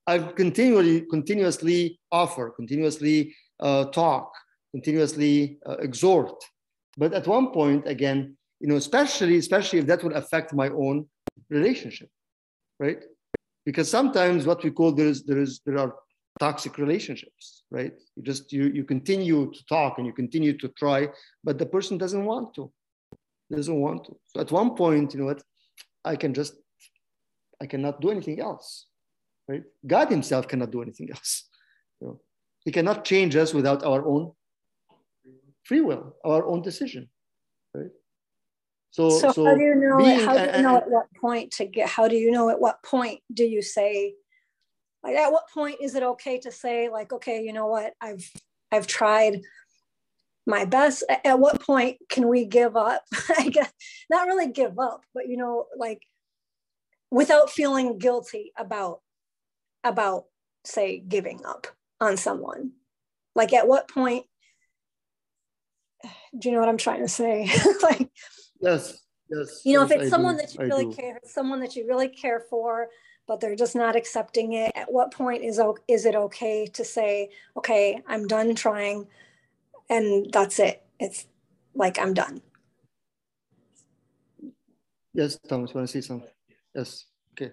[0.08, 4.34] i continually continuously offer continuously uh, talk
[4.72, 6.44] continuously uh, exhort
[6.98, 11.06] but at one point again you know especially especially if that will affect my own
[11.50, 12.10] relationship
[12.80, 13.04] right
[13.66, 15.96] because sometimes what we call there is there is there are
[16.40, 21.08] toxic relationships right you just you you continue to talk and you continue to try
[21.44, 22.72] but the person doesn't want to
[23.56, 24.18] doesn't want to.
[24.26, 25.44] So at one point, you know what,
[26.04, 26.56] I can just,
[27.62, 28.88] I cannot do anything else,
[29.48, 29.64] right?
[29.86, 31.48] God Himself cannot do anything else.
[32.02, 32.22] You know?
[32.66, 34.32] He cannot change us without our own
[35.64, 37.10] free will, our own decision,
[37.74, 37.92] right?
[38.92, 39.98] So, so, so how do you know?
[39.98, 41.90] Being, how do you know at what point to get?
[41.90, 44.14] How do you know at what point do you say?
[45.04, 48.30] Like, at what point is it okay to say, like, okay, you know what, I've
[48.72, 49.42] I've tried
[50.46, 53.04] my best at what point can we give up
[53.38, 53.72] i guess
[54.10, 56.02] not really give up but you know like
[57.12, 59.00] without feeling guilty about
[59.84, 60.26] about
[60.66, 61.68] say giving up
[62.02, 62.72] on someone
[63.36, 64.26] like at what point
[66.38, 67.50] do you know what i'm trying to say
[67.84, 68.10] like
[68.62, 68.98] yes
[69.30, 70.94] yes you know yes, if it's I someone do, that you I really do.
[70.94, 72.88] care someone that you really care for
[73.28, 77.30] but they're just not accepting it at what point is is it okay to say
[77.58, 79.08] okay i'm done trying
[79.90, 80.84] and that's it.
[81.00, 81.26] It's
[81.76, 82.42] like I'm done.
[85.14, 86.30] Yes, Thomas, want to say something?
[86.76, 87.06] Yes.
[87.34, 87.52] Okay.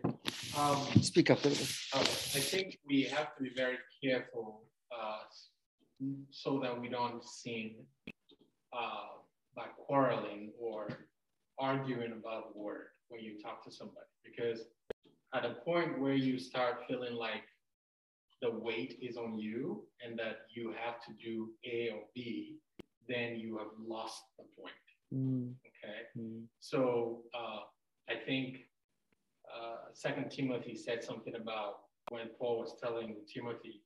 [0.58, 1.76] Um, Speak up a little bit.
[1.94, 5.18] Uh, I think we have to be very careful uh,
[6.30, 7.74] so that we don't sin
[8.72, 9.18] uh,
[9.56, 10.88] by quarreling or
[11.58, 14.06] arguing about the word when you talk to somebody.
[14.24, 14.66] Because
[15.34, 17.44] at a point where you start feeling like
[18.42, 22.56] the weight is on you and that you have to do A or B,
[23.08, 24.74] then you have lost the point.
[25.12, 25.54] Mm.
[25.66, 26.00] Okay.
[26.18, 26.44] Mm.
[26.60, 27.60] So uh,
[28.08, 28.58] I think
[29.52, 33.82] uh, Second Timothy said something about when Paul was telling Timothy,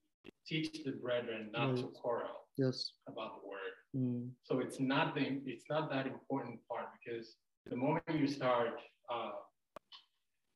[0.46, 1.76] teach the brethren not mm.
[1.76, 2.92] to quarrel yes.
[3.08, 3.74] about the word.
[3.96, 4.30] Mm.
[4.42, 7.36] So it's not the it's not that important part because
[7.66, 8.80] the moment you start,
[9.12, 9.30] uh,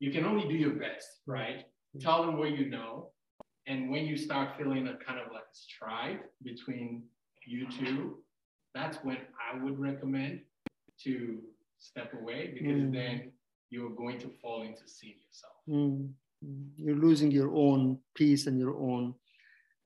[0.00, 1.64] you can only do your best, right?
[1.96, 2.00] Mm.
[2.00, 3.10] Tell them what you know,
[3.66, 7.04] and when you start feeling a kind of like strife between
[7.46, 8.18] you two,
[8.74, 10.40] that's when I would recommend
[11.04, 11.38] to
[11.78, 12.92] step away because mm.
[12.92, 13.32] then
[13.70, 15.54] you're going to fall into seeing yourself.
[15.68, 16.10] Mm.
[16.76, 19.14] You're losing your own peace and your own,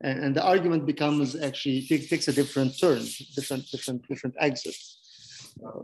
[0.02, 3.02] and, and the argument becomes actually takes a different turn,
[3.34, 4.76] different, different, different exit.
[5.64, 5.82] Uh,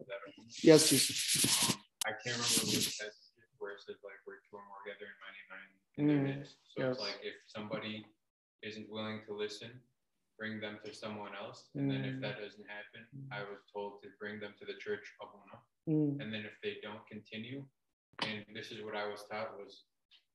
[0.62, 1.76] yes, yes.
[2.06, 2.98] I can't remember which
[3.58, 5.44] where it says like we're two or more together in my name,
[5.98, 6.94] Mm, so yes.
[6.94, 8.06] it's like if somebody
[8.62, 9.70] isn't willing to listen,
[10.38, 11.66] bring them to someone else.
[11.74, 11.92] And mm.
[11.92, 12.22] then if mm.
[12.22, 13.02] that doesn't happen.
[13.32, 15.58] I was told to bring them to the church Abuna.
[15.90, 16.22] Mm.
[16.22, 17.64] And then if they don't continue,
[18.22, 19.82] and this is what I was taught was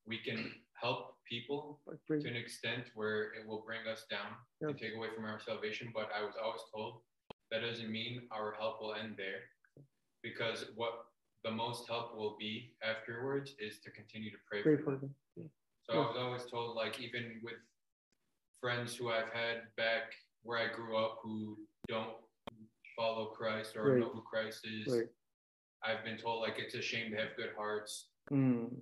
[0.06, 4.72] we can help people to an extent where it will bring us down yep.
[4.72, 5.92] and take away from our salvation.
[5.94, 7.02] But I was always told
[7.52, 9.42] that doesn't mean our help will end there.
[10.22, 11.06] because what
[11.44, 15.02] the most help will be afterwards is to continue to pray, pray for, them.
[15.02, 15.16] them.
[15.36, 15.44] Yeah.
[15.84, 17.60] So I was always told, like, even with
[18.62, 21.58] friends who I've had back where I grew up who
[21.90, 22.16] don't
[22.96, 24.00] follow Christ or Right.
[24.00, 25.10] know who Christ is, Right.
[25.84, 28.10] I've been told like it's a shame to have good hearts.
[28.32, 28.82] Mm.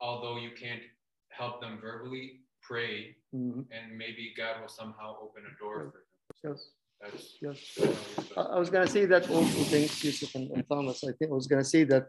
[0.00, 0.82] Although you can't
[1.28, 3.66] help them verbally, pray, Mhm.
[3.70, 6.06] and maybe God will somehow open a door for them.
[6.44, 6.70] Yes.
[7.00, 7.78] That's Yes.
[8.36, 9.58] I was going to say that also.
[9.74, 11.02] Thanks, Yusuf and, and Thomas.
[11.02, 12.06] I think I was going to say that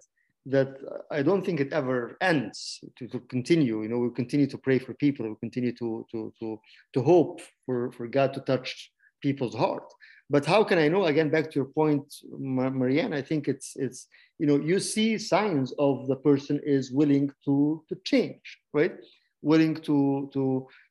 [0.48, 0.70] that
[1.12, 3.84] I don't think it ever ends to, to continue.
[3.84, 5.30] You know, we continue to pray for people.
[5.30, 6.60] We continue to to to
[6.94, 9.88] to hope for for God to touch people's heart.
[10.32, 11.04] But how can I know?
[11.06, 12.06] Again, back to your point,
[12.40, 13.14] Marianne.
[13.14, 14.08] I think it's it's
[14.40, 18.94] you know you see signs of the person is willing to to change, right?
[19.42, 20.42] Willing to to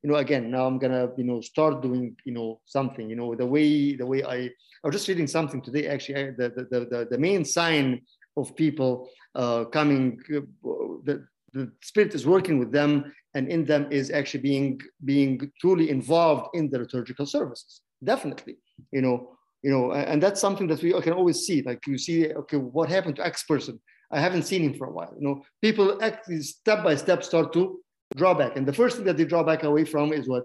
[0.02, 3.34] you know again now I'm gonna you know start doing you know something you know
[3.34, 4.38] the way the way I
[4.82, 5.86] I was just reading something today.
[5.86, 8.02] Actually, I, the, the the the main sign
[8.36, 10.40] of people uh, coming, uh,
[11.08, 15.88] the the spirit is working with them, and in them is actually being being truly
[15.88, 17.80] involved in the liturgical services.
[18.02, 18.58] Definitely,
[18.92, 21.62] you know, you know, and that's something that we can always see.
[21.62, 23.80] Like you see, okay, what happened to X person?
[24.10, 25.14] I haven't seen him for a while.
[25.18, 27.80] You know, people actually step by step start to
[28.16, 30.44] draw back, and the first thing that they draw back away from is what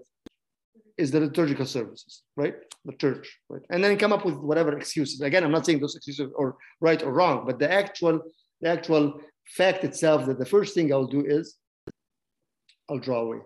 [0.98, 2.54] is the liturgical services, right?
[2.84, 3.62] The church, right?
[3.70, 5.20] And then come up with whatever excuses.
[5.20, 8.20] Again, I'm not saying those excuses are right or wrong, but the actual,
[8.60, 9.20] the actual
[9.56, 11.56] fact itself that the first thing I'll do is
[12.88, 13.38] I'll draw away,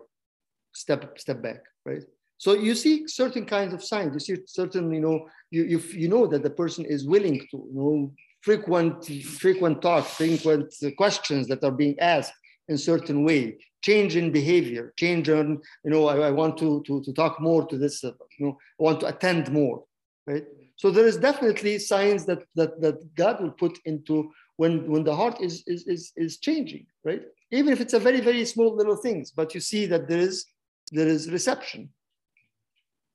[0.73, 2.03] step step back, right?
[2.41, 4.15] So you see certain kinds of signs.
[4.15, 7.57] You see certain, you know, you you, you know that the person is willing to,
[7.73, 9.05] you know, frequent
[9.45, 12.33] frequent talks, frequent questions that are being asked
[12.69, 17.03] in certain way, change in behavior, change on, you know, I, I want to, to
[17.05, 19.85] to talk more to this, you know, I want to attend more,
[20.27, 20.47] right?
[20.77, 25.15] So there is definitely signs that that that God will put into when when the
[25.21, 27.23] heart is is is, is changing, right?
[27.51, 30.47] Even if it's a very very small little things, but you see that there is
[30.91, 31.91] there is reception,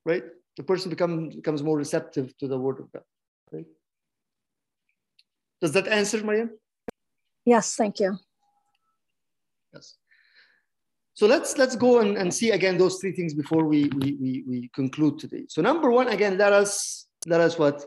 [0.05, 0.23] right?
[0.57, 3.03] The person becomes becomes more receptive to the word of God,
[3.51, 3.65] right?
[5.61, 6.51] Does that answer, Mariam?
[7.45, 8.17] Yes, thank you.
[9.73, 9.97] Yes.
[11.13, 14.43] So let's let's go and, and see again those three things before we, we we
[14.47, 15.45] we conclude today.
[15.49, 17.85] So number one, again, let us let us what?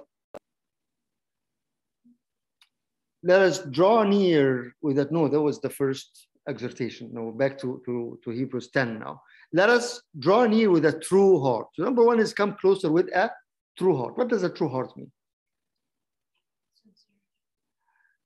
[3.23, 5.11] Let us draw near with that.
[5.11, 7.11] No, that was the first exhortation.
[7.12, 9.23] No, back to, to, to Hebrews 10 now.
[9.53, 11.68] Let us draw near with a true heart.
[11.74, 13.30] So number one is come closer with a
[13.78, 14.18] true heart.
[14.18, 15.11] What does a true heart mean?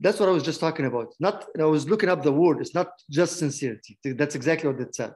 [0.01, 1.15] That's what I was just talking about.
[1.21, 2.61] Not, I was looking up the word.
[2.61, 3.97] It's not just sincerity.
[4.05, 5.15] That's exactly what it said.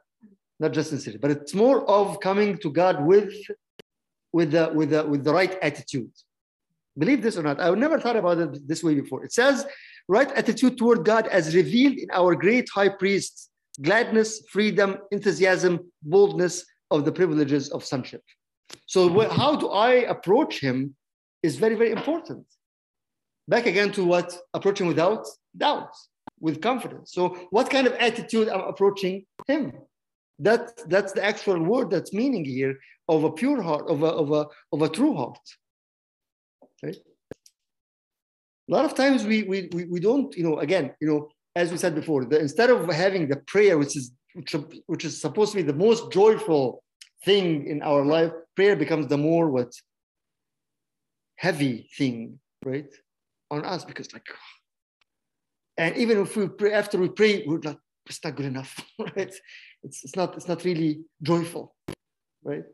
[0.60, 3.34] Not just sincerity, but it's more of coming to God with,
[4.32, 6.12] with the, with the, with the right attitude.
[6.96, 9.24] Believe this or not, I've never thought about it this way before.
[9.24, 9.66] It says,
[10.08, 13.50] right attitude toward God as revealed in our great high priest,
[13.82, 18.22] gladness, freedom, enthusiasm, boldness of the privileges of sonship.
[18.86, 20.94] So, how do I approach him
[21.42, 22.46] is very, very important.
[23.48, 24.36] Back again to what?
[24.54, 25.94] Approaching without doubt,
[26.40, 27.12] with confidence.
[27.12, 29.72] So, what kind of attitude I'm approaching him?
[30.38, 34.32] That, that's the actual word that's meaning here of a pure heart, of a, of
[34.32, 35.38] a, of a true heart.
[36.82, 36.96] Right?
[38.68, 41.72] A lot of times we, we, we, we don't, you know, again, you know, as
[41.72, 44.54] we said before, the, instead of having the prayer, which is, which,
[44.86, 46.84] which is supposed to be the most joyful
[47.24, 49.72] thing in our life, prayer becomes the more what?
[51.36, 52.92] Heavy thing, right?
[53.50, 54.26] On us because like,
[55.78, 57.60] and even if we pray, after we pray, we're
[58.06, 59.34] it's not good enough, right?
[59.82, 61.74] It's, it's not, it's not really joyful,
[62.44, 62.64] right?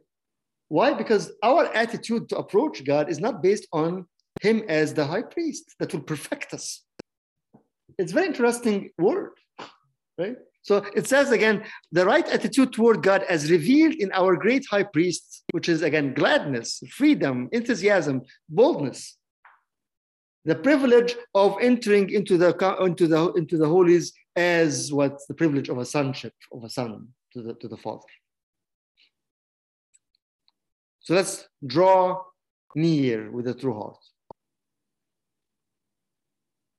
[0.68, 0.92] Why?
[0.92, 4.06] Because our attitude to approach God is not based on
[4.40, 6.82] Him as the high priest that will perfect us.
[7.98, 9.32] It's very interesting word,
[10.18, 10.36] right?
[10.62, 14.84] So it says again, the right attitude toward God as revealed in our great high
[14.84, 19.16] priest, which is again gladness, freedom, enthusiasm, boldness.
[20.44, 25.68] The privilege of entering into the into the into the holies as what's the privilege
[25.68, 28.06] of a sonship of a son to the to the Father.
[31.00, 32.22] So let's draw
[32.76, 33.98] near with a true heart.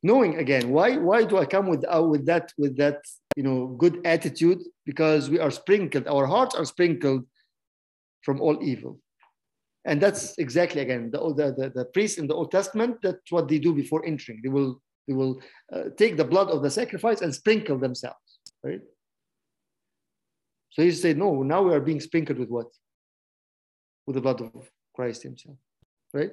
[0.03, 2.99] Knowing again, why, why do I come with, uh, with that with that
[3.35, 4.59] you know good attitude?
[4.85, 7.25] Because we are sprinkled, our hearts are sprinkled
[8.21, 8.99] from all evil.
[9.85, 13.47] And that's exactly again the, the, the, the priests in the Old Testament, that's what
[13.47, 14.41] they do before entering.
[14.43, 15.41] They will they will
[15.73, 18.81] uh, take the blood of the sacrifice and sprinkle themselves, right?
[20.69, 22.67] So he said, no, now we are being sprinkled with what?
[24.05, 25.57] with the blood of Christ Himself,
[26.13, 26.31] right?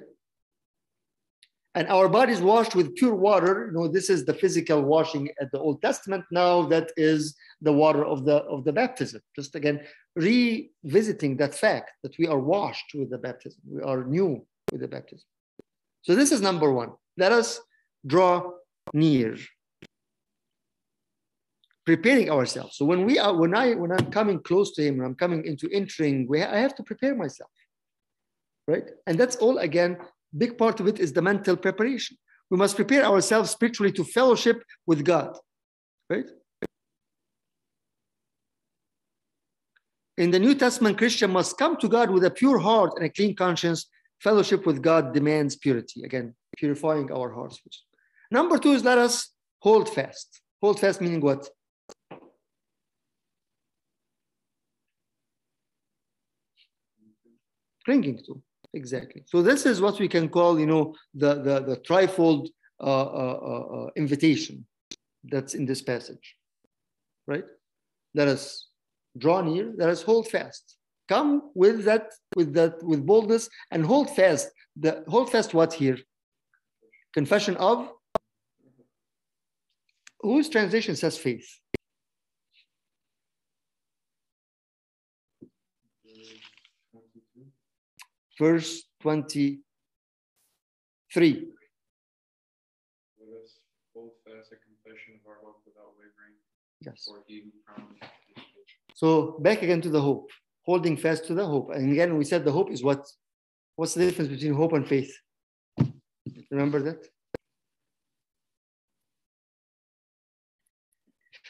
[1.75, 3.67] And our bodies washed with pure water.
[3.67, 6.25] You know this is the physical washing at the old testament.
[6.31, 9.21] Now that is the water of the of the baptism.
[9.35, 9.81] Just again
[10.15, 13.61] revisiting that fact that we are washed with the baptism.
[13.65, 15.25] We are new with the baptism.
[16.01, 16.91] So this is number one.
[17.17, 17.61] Let us
[18.05, 18.51] draw
[18.93, 19.37] near.
[21.85, 22.77] Preparing ourselves.
[22.77, 25.45] So when we are when i when i'm coming close to him when i'm coming
[25.45, 27.49] into entering i have to prepare myself.
[28.67, 28.83] Right?
[29.07, 29.97] And that's all again
[30.37, 32.17] big part of it is the mental preparation.
[32.49, 35.37] We must prepare ourselves spiritually to fellowship with God,
[36.09, 36.29] right?
[40.17, 43.09] In the New Testament, Christian must come to God with a pure heart and a
[43.09, 43.87] clean conscience.
[44.19, 46.03] Fellowship with God demands purity.
[46.03, 47.59] Again, purifying our hearts.
[48.29, 50.41] Number two is let us hold fast.
[50.61, 51.49] Hold fast meaning what?
[57.85, 58.41] Clinging to.
[58.73, 59.23] Exactly.
[59.27, 62.47] So this is what we can call, you know, the the, the trifold
[62.79, 64.65] uh, uh, uh, uh, invitation
[65.23, 66.35] that's in this passage,
[67.27, 67.43] right?
[68.15, 68.67] Let us
[69.17, 69.73] draw near.
[69.77, 70.77] Let us hold fast.
[71.09, 74.49] Come with that, with that, with boldness, and hold fast.
[74.77, 75.53] The hold fast.
[75.53, 75.97] What here?
[77.13, 77.89] Confession of.
[80.21, 81.59] Whose translation says faith?
[88.39, 89.61] Verse 23.
[96.81, 97.09] Yes.
[98.95, 100.29] So back again to the hope,
[100.65, 101.71] holding fast to the hope.
[101.71, 103.05] And again, we said the hope is what?
[103.75, 105.11] What's the difference between hope and faith?
[106.49, 107.07] Remember that?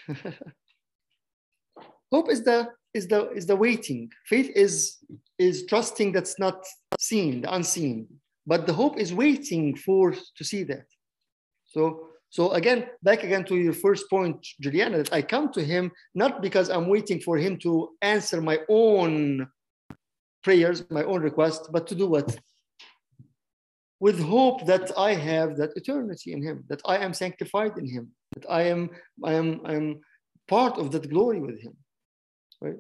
[2.12, 4.10] hope is the is the is the waiting.
[4.26, 4.98] Faith is
[5.40, 6.64] is trusting that's not
[7.00, 8.08] seen, the unseen.
[8.46, 10.86] But the hope is waiting for to see that.
[11.66, 15.92] So so again, back again to your first point, Juliana, that I come to him
[16.16, 19.48] not because I'm waiting for him to answer my own
[20.44, 22.38] prayers, my own request, but to do what?
[24.00, 28.12] With hope that I have that eternity in him, that I am sanctified in him,
[28.34, 28.90] that I am
[29.24, 30.02] I am I am
[30.48, 31.76] part of that glory with him
[32.62, 32.78] right?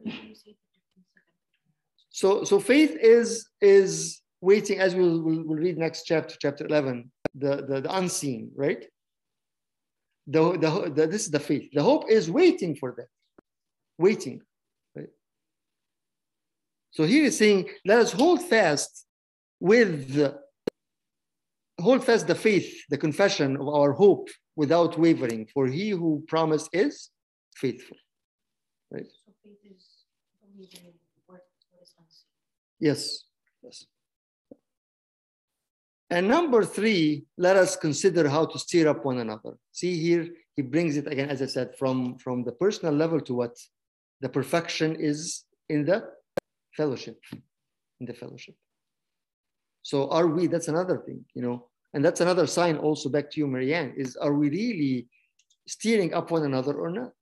[2.09, 7.11] So, so faith is is waiting, as we'll, we'll, we'll read next chapter, chapter 11,
[7.35, 8.85] the, the, the unseen, right?
[10.27, 11.69] The, the, the, this is the faith.
[11.73, 13.07] The hope is waiting for that,
[13.97, 14.41] waiting,
[14.95, 15.09] right?
[16.91, 19.05] So here is saying, let us hold fast
[19.59, 20.35] with,
[21.79, 26.69] hold fast the faith, the confession of our hope without wavering, for he who promised
[26.73, 27.09] is
[27.55, 27.97] faithful,
[28.91, 29.05] right?
[32.79, 33.25] Yes,
[33.63, 33.85] yes.
[36.09, 39.57] And number three, let us consider how to stir up one another.
[39.71, 43.33] See here, he brings it again, as I said, from, from the personal level to
[43.33, 43.55] what
[44.19, 46.03] the perfection is in the
[46.75, 47.17] fellowship,
[47.99, 48.55] in the fellowship.
[49.83, 53.39] So are we, that's another thing, you know, and that's another sign also back to
[53.39, 55.07] you, Marianne, is are we really
[55.67, 57.13] steering up one another or not?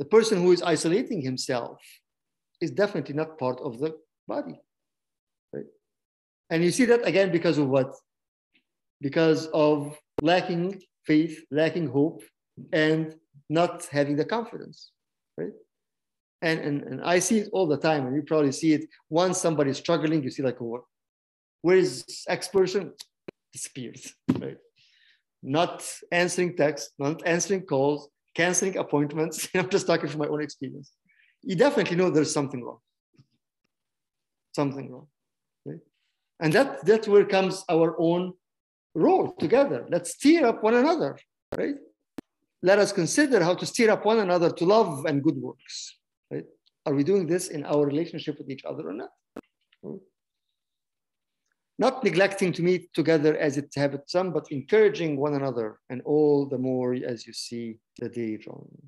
[0.00, 1.78] The person who is isolating himself
[2.62, 4.58] is definitely not part of the body.
[5.52, 5.66] Right?
[6.48, 7.94] And you see that again because of what?
[9.02, 12.22] Because of lacking faith, lacking hope,
[12.72, 13.14] and
[13.50, 14.90] not having the confidence.
[15.36, 15.52] Right?
[16.40, 19.36] And, and, and I see it all the time, and you probably see it once
[19.38, 20.86] somebody's struggling, you see like, oh,
[21.60, 22.94] where is X person?
[23.52, 24.56] Disappears, right?
[25.42, 28.08] Not answering texts, not answering calls,
[28.40, 29.36] canceling appointments.
[29.54, 30.88] I'm just talking from my own experience.
[31.42, 32.80] You definitely know there's something wrong.
[34.60, 35.08] Something wrong.
[35.66, 35.82] Right?
[36.42, 38.22] And that, that's where comes our own
[38.94, 39.80] role together.
[39.94, 41.12] Let's steer up one another,
[41.56, 41.76] right?
[42.62, 45.76] Let us consider how to steer up one another to love and good works.
[46.30, 46.46] Right?
[46.86, 49.12] Are we doing this in our relationship with each other or not?
[49.82, 49.96] Hmm?
[51.80, 56.46] Not neglecting to meet together as it habits some, but encouraging one another, and all
[56.46, 58.82] the more as you see the day drawing.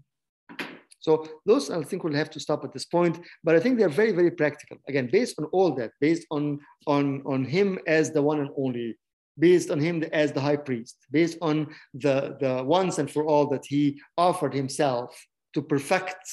[1.01, 3.89] So those I think we'll have to stop at this point, but I think they're
[3.89, 4.77] very, very practical.
[4.91, 8.99] Again, based on all that, based on on on him as the one and only,
[9.39, 11.57] based on him as the high priest, based on
[11.95, 15.09] the the once and for all that he offered himself
[15.55, 16.25] to perfect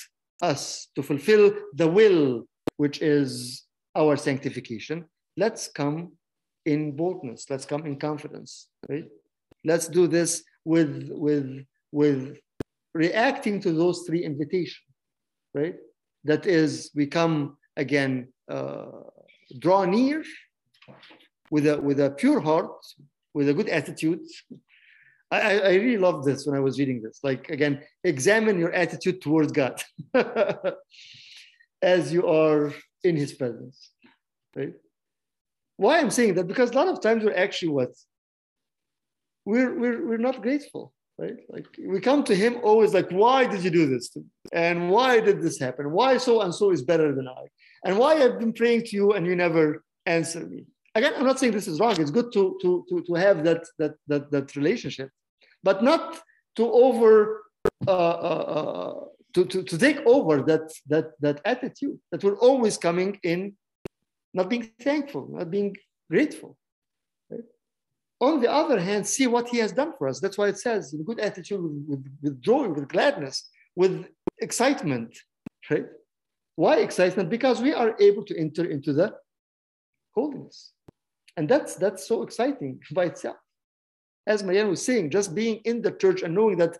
[0.41, 2.43] us, to fulfill the will,
[2.75, 3.63] which is
[3.95, 5.05] our sanctification.
[5.37, 6.18] Let's come
[6.69, 7.49] in boldness.
[7.49, 9.07] Let's come in confidence, right?
[9.65, 12.37] Let's do this with with with
[12.93, 14.93] reacting to those three invitations,
[15.53, 15.75] right?
[16.23, 18.13] That is, we come again,
[18.49, 18.85] uh,
[19.57, 20.23] draw near
[21.49, 22.71] with a with a pure heart,
[23.33, 24.21] with a good attitude.
[25.31, 27.19] I, I really love this when I was reading this.
[27.23, 29.79] Like, again, examine your attitude towards God
[31.95, 33.91] as you are in his presence,
[34.55, 34.73] right?
[35.79, 36.47] Why I'm saying that?
[36.47, 37.93] Because a lot of times we're actually what?
[39.45, 41.37] We're, we're, we're not grateful, right?
[41.47, 44.05] Like we come to him always like, why did you do this?
[44.51, 45.91] And why did this happen?
[45.91, 47.43] Why so and so is better than I?
[47.85, 50.65] And why I've been praying to you and you never answer me?
[50.95, 51.95] Again, I'm not saying this is wrong.
[51.97, 55.09] It's good to, to, to, to have that, that, that, that relationship,
[55.63, 56.19] but not
[56.57, 57.43] to over,
[57.87, 58.93] uh, uh, uh,
[59.33, 63.53] to, to, to take over that, that, that attitude that we're always coming in,
[64.33, 65.75] not being thankful, not being
[66.09, 66.57] grateful.
[67.29, 67.43] Right?
[68.21, 70.19] On the other hand, see what he has done for us.
[70.19, 74.07] That's why it says in good attitude, with, with, joy, with gladness, with
[74.39, 75.17] excitement,
[75.69, 75.85] right?
[76.55, 77.29] Why excitement?
[77.29, 79.15] Because we are able to enter into the
[80.13, 80.73] holiness.
[81.37, 83.37] And that's that's so exciting by itself.
[84.27, 86.77] As Marianne was saying, just being in the church and knowing that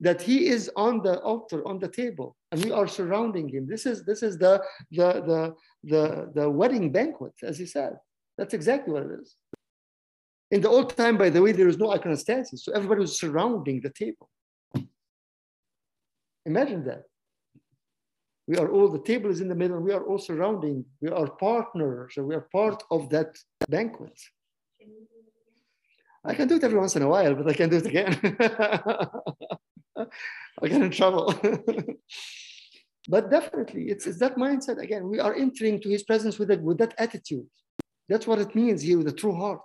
[0.00, 3.66] that he is on the altar, on the table, and we are surrounding him.
[3.66, 7.94] This is this is the the the the, the wedding banquet, as he said.
[8.38, 9.36] That's exactly what it is.
[10.50, 13.80] In the old time, by the way, there is no iconostasis, so everybody was surrounding
[13.80, 14.28] the table.
[16.44, 17.04] Imagine that.
[18.46, 21.30] We are all, the table is in the middle, we are all surrounding, we are
[21.30, 23.38] partners, we are part of that
[23.68, 24.18] banquet.
[26.24, 28.18] I can do it every once in a while, but I can't do it again.
[29.96, 31.34] I get in trouble.
[33.08, 35.08] but definitely, it's, it's that mindset again.
[35.08, 37.46] We are entering to his presence with, that, with that attitude.
[38.08, 39.62] That's what it means here with a true heart.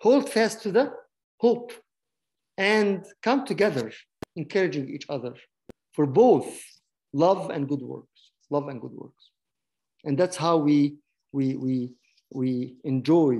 [0.00, 0.92] Hold fast to the
[1.38, 1.72] hope
[2.58, 3.92] and come together,
[4.36, 5.34] encouraging each other
[5.92, 6.62] for both
[7.12, 9.30] love and good works, love and good works.
[10.04, 10.96] And that's how we,
[11.32, 11.92] we, we,
[12.32, 13.38] we enjoy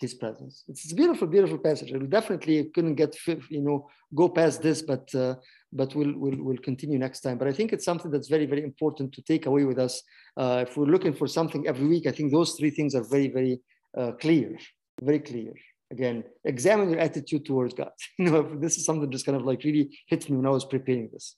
[0.00, 0.64] his presence.
[0.68, 1.92] It's a beautiful, beautiful passage.
[1.92, 5.36] We definitely couldn't get, you know, go past this, but uh,
[5.76, 7.38] but we'll, we'll, we'll continue next time.
[7.38, 10.02] But I think it's something that's very, very important to take away with us.
[10.36, 13.28] Uh, if we're looking for something every week, I think those three things are very,
[13.28, 13.60] very
[13.96, 14.56] uh, clear,
[15.02, 15.52] very clear.
[15.92, 17.92] Again, examine your attitude towards God.
[18.18, 20.64] you know, this is something just kind of like really hit me when I was
[20.64, 21.36] preparing this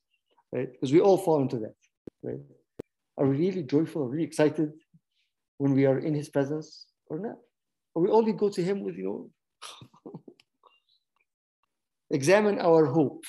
[0.53, 0.71] right?
[0.73, 1.75] Because we all fall into that,
[2.23, 2.41] right?
[3.17, 4.73] Are we really joyful, really excited
[5.59, 7.37] when we are in his presence or not?
[7.95, 9.31] Or we only go to him with, you
[10.05, 10.13] know,
[12.11, 13.25] examine our hope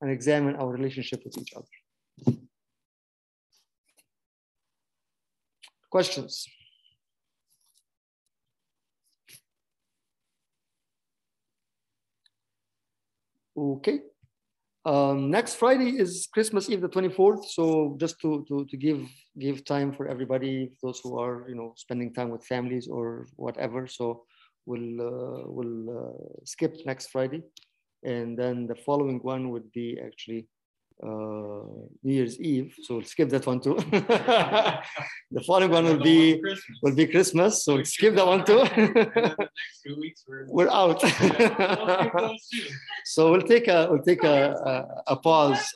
[0.00, 2.36] and examine our relationship with each other.
[5.90, 6.46] Questions?
[13.56, 14.00] Okay.
[14.84, 17.46] Um, next Friday is Christmas Eve, the 24th.
[17.46, 21.72] So just to, to, to give give time for everybody, those who are you know
[21.76, 23.88] spending time with families or whatever.
[23.88, 24.24] So
[24.64, 27.42] we'll uh, we'll uh, skip next Friday,
[28.02, 30.48] and then the following one would be actually
[31.02, 31.66] uh,
[32.02, 33.74] New Year's Eve, so we'll skip that one too.
[33.90, 36.40] the following one will be
[36.82, 38.64] will be Christmas, so we'll skip that one too.
[40.26, 41.00] we're, we're out.
[43.04, 45.70] so we'll take a we'll take a, a, a pause.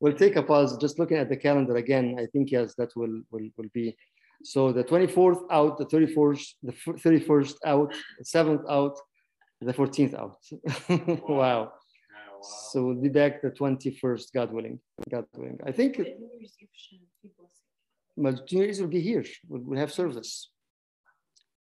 [0.00, 0.78] we'll take a pause.
[0.78, 3.94] Just looking at the calendar again, I think yes, that will will will be.
[4.42, 8.98] So the 24th out, the 31st, the 31st out, the 7th out,
[9.60, 10.38] the 14th out.
[11.28, 11.72] wow.
[12.42, 14.80] So we'll be back the 21st, God willing.
[15.10, 15.58] God willing.
[15.64, 16.18] I think it,
[18.16, 19.24] but New Year's will be here.
[19.48, 20.50] We'll, we'll have service.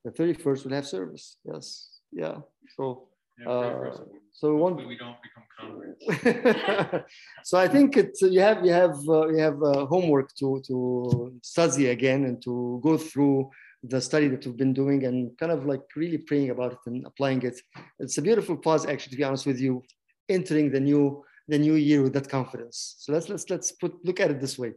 [0.03, 1.37] The 31st will have service.
[1.43, 1.99] Yes.
[2.11, 2.37] Yeah.
[2.75, 3.07] So
[3.45, 3.91] uh,
[4.31, 4.87] so we won't.
[4.87, 7.11] We don't become converts.
[7.43, 11.33] so I think it's you have you have uh, you have uh, homework to to
[11.41, 13.49] study again and to go through
[13.89, 17.05] the study that we've been doing and kind of like really praying about it and
[17.05, 17.59] applying it.
[17.99, 19.83] It's a beautiful pause, actually, to be honest with you,
[20.29, 22.95] entering the new the new year with that confidence.
[22.99, 24.73] So let's let's let's put look at it this way.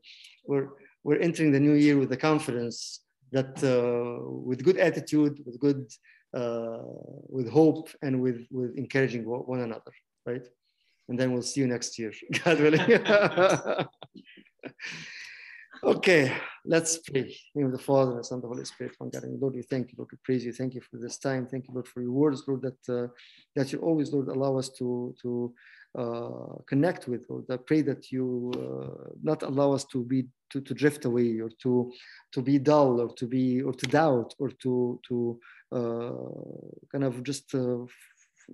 [0.46, 0.68] We're
[1.04, 3.00] we're entering the new year with the confidence
[3.32, 5.90] that uh, with good attitude, with good
[6.34, 6.82] uh,
[7.28, 9.92] with hope, and with with encouraging one another,
[10.26, 10.46] right?
[11.08, 12.12] And then we'll see you next year,
[12.44, 12.80] God willing.
[15.82, 16.32] okay,
[16.64, 17.34] let's pray.
[17.54, 19.24] In the Father, and the Son, the Holy Spirit, one God.
[19.24, 20.52] And Lord, we thank you, Lord, we praise you.
[20.52, 21.46] Thank you for this time.
[21.46, 23.08] Thank you, Lord, for your words, Lord, that uh,
[23.56, 25.54] that you always, Lord, allow us to to
[25.98, 27.44] uh, connect with, Lord.
[27.50, 31.50] I pray that you uh, not allow us to be to, to drift away or
[31.62, 31.92] to
[32.32, 35.40] to be dull or to be or to doubt or to to
[35.72, 36.12] uh,
[36.92, 37.78] kind of just uh,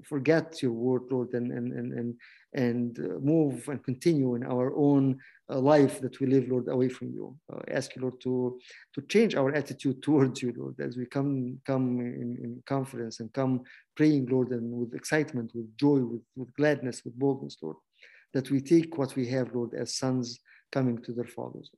[0.03, 2.15] forget your word, Lord, and, and, and, and,
[2.55, 5.19] and uh, move and continue in our own
[5.51, 7.37] uh, life that we live, Lord, away from you.
[7.53, 8.59] Uh, ask you, Lord, to,
[8.95, 13.33] to change our attitude towards you, Lord, as we come, come in, in confidence and
[13.33, 13.63] come
[13.97, 17.77] praying, Lord, and with excitement, with joy, with, with gladness, with boldness, Lord,
[18.33, 20.41] that we take what we have, Lord, as sons
[20.73, 21.71] coming to their fathers.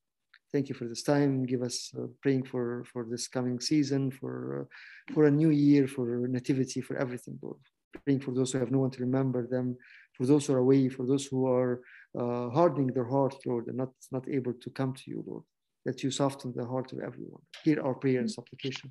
[0.53, 1.45] Thank you for this time.
[1.45, 5.89] Give us uh, praying for, for this coming season, for, uh, for a new year,
[5.89, 7.59] for nativity, for everything, Lord.
[8.05, 9.77] Praying for those who have no one to remember them,
[10.15, 11.81] for those who are away, for those who are
[12.19, 15.45] uh, hardening their heart, Lord, and not, not able to come to you, Lord.
[15.85, 17.43] That you soften the heart of everyone.
[17.63, 18.91] Hear our prayer and supplication.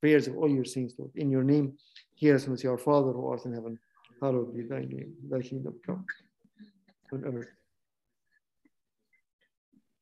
[0.00, 1.12] Prayers of all your saints, Lord.
[1.14, 1.74] In your name,
[2.14, 3.78] hear us, Our Father who art in heaven.
[4.20, 5.14] Hallowed be thy name.
[5.30, 6.04] Thy kingdom come
[7.12, 7.48] on earth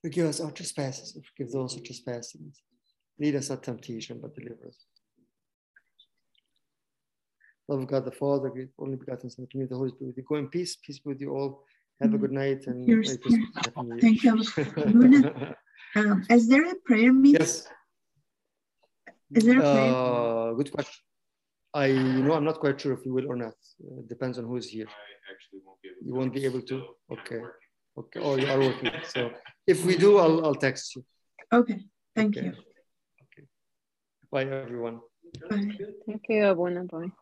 [0.03, 2.95] Forgive us our trespasses forgive those who trespass against us.
[3.21, 4.87] Lead us not temptation, but deliver us.
[7.69, 10.25] Love of God the Father, only begotten Son, community, the Holy Spirit with you.
[10.29, 10.77] Go in peace.
[10.77, 11.65] Peace be with you all.
[12.01, 13.17] Have a good night and Here's,
[14.01, 14.43] Thank you.
[15.95, 17.41] um, is there a prayer meeting?
[17.41, 17.69] Yes.
[19.35, 19.95] Is there a prayer?
[19.95, 21.01] Uh, good question.
[21.75, 23.55] I you know I'm not quite sure if we will or not.
[23.83, 24.87] Uh, it depends on who is here.
[24.89, 26.07] I actually won't be able.
[26.07, 26.77] You won't be able to.
[27.13, 27.41] Okay.
[27.97, 28.21] Okay.
[28.21, 28.91] Oh, you are working.
[29.15, 29.31] So
[29.67, 31.05] if we do, I'll, I'll text you.
[31.53, 31.79] Okay.
[32.17, 32.47] Thank okay.
[32.47, 32.53] you.
[32.53, 33.47] Okay.
[34.31, 35.01] Bye, everyone.
[36.07, 36.55] Thank you.
[36.55, 37.13] Buena bye.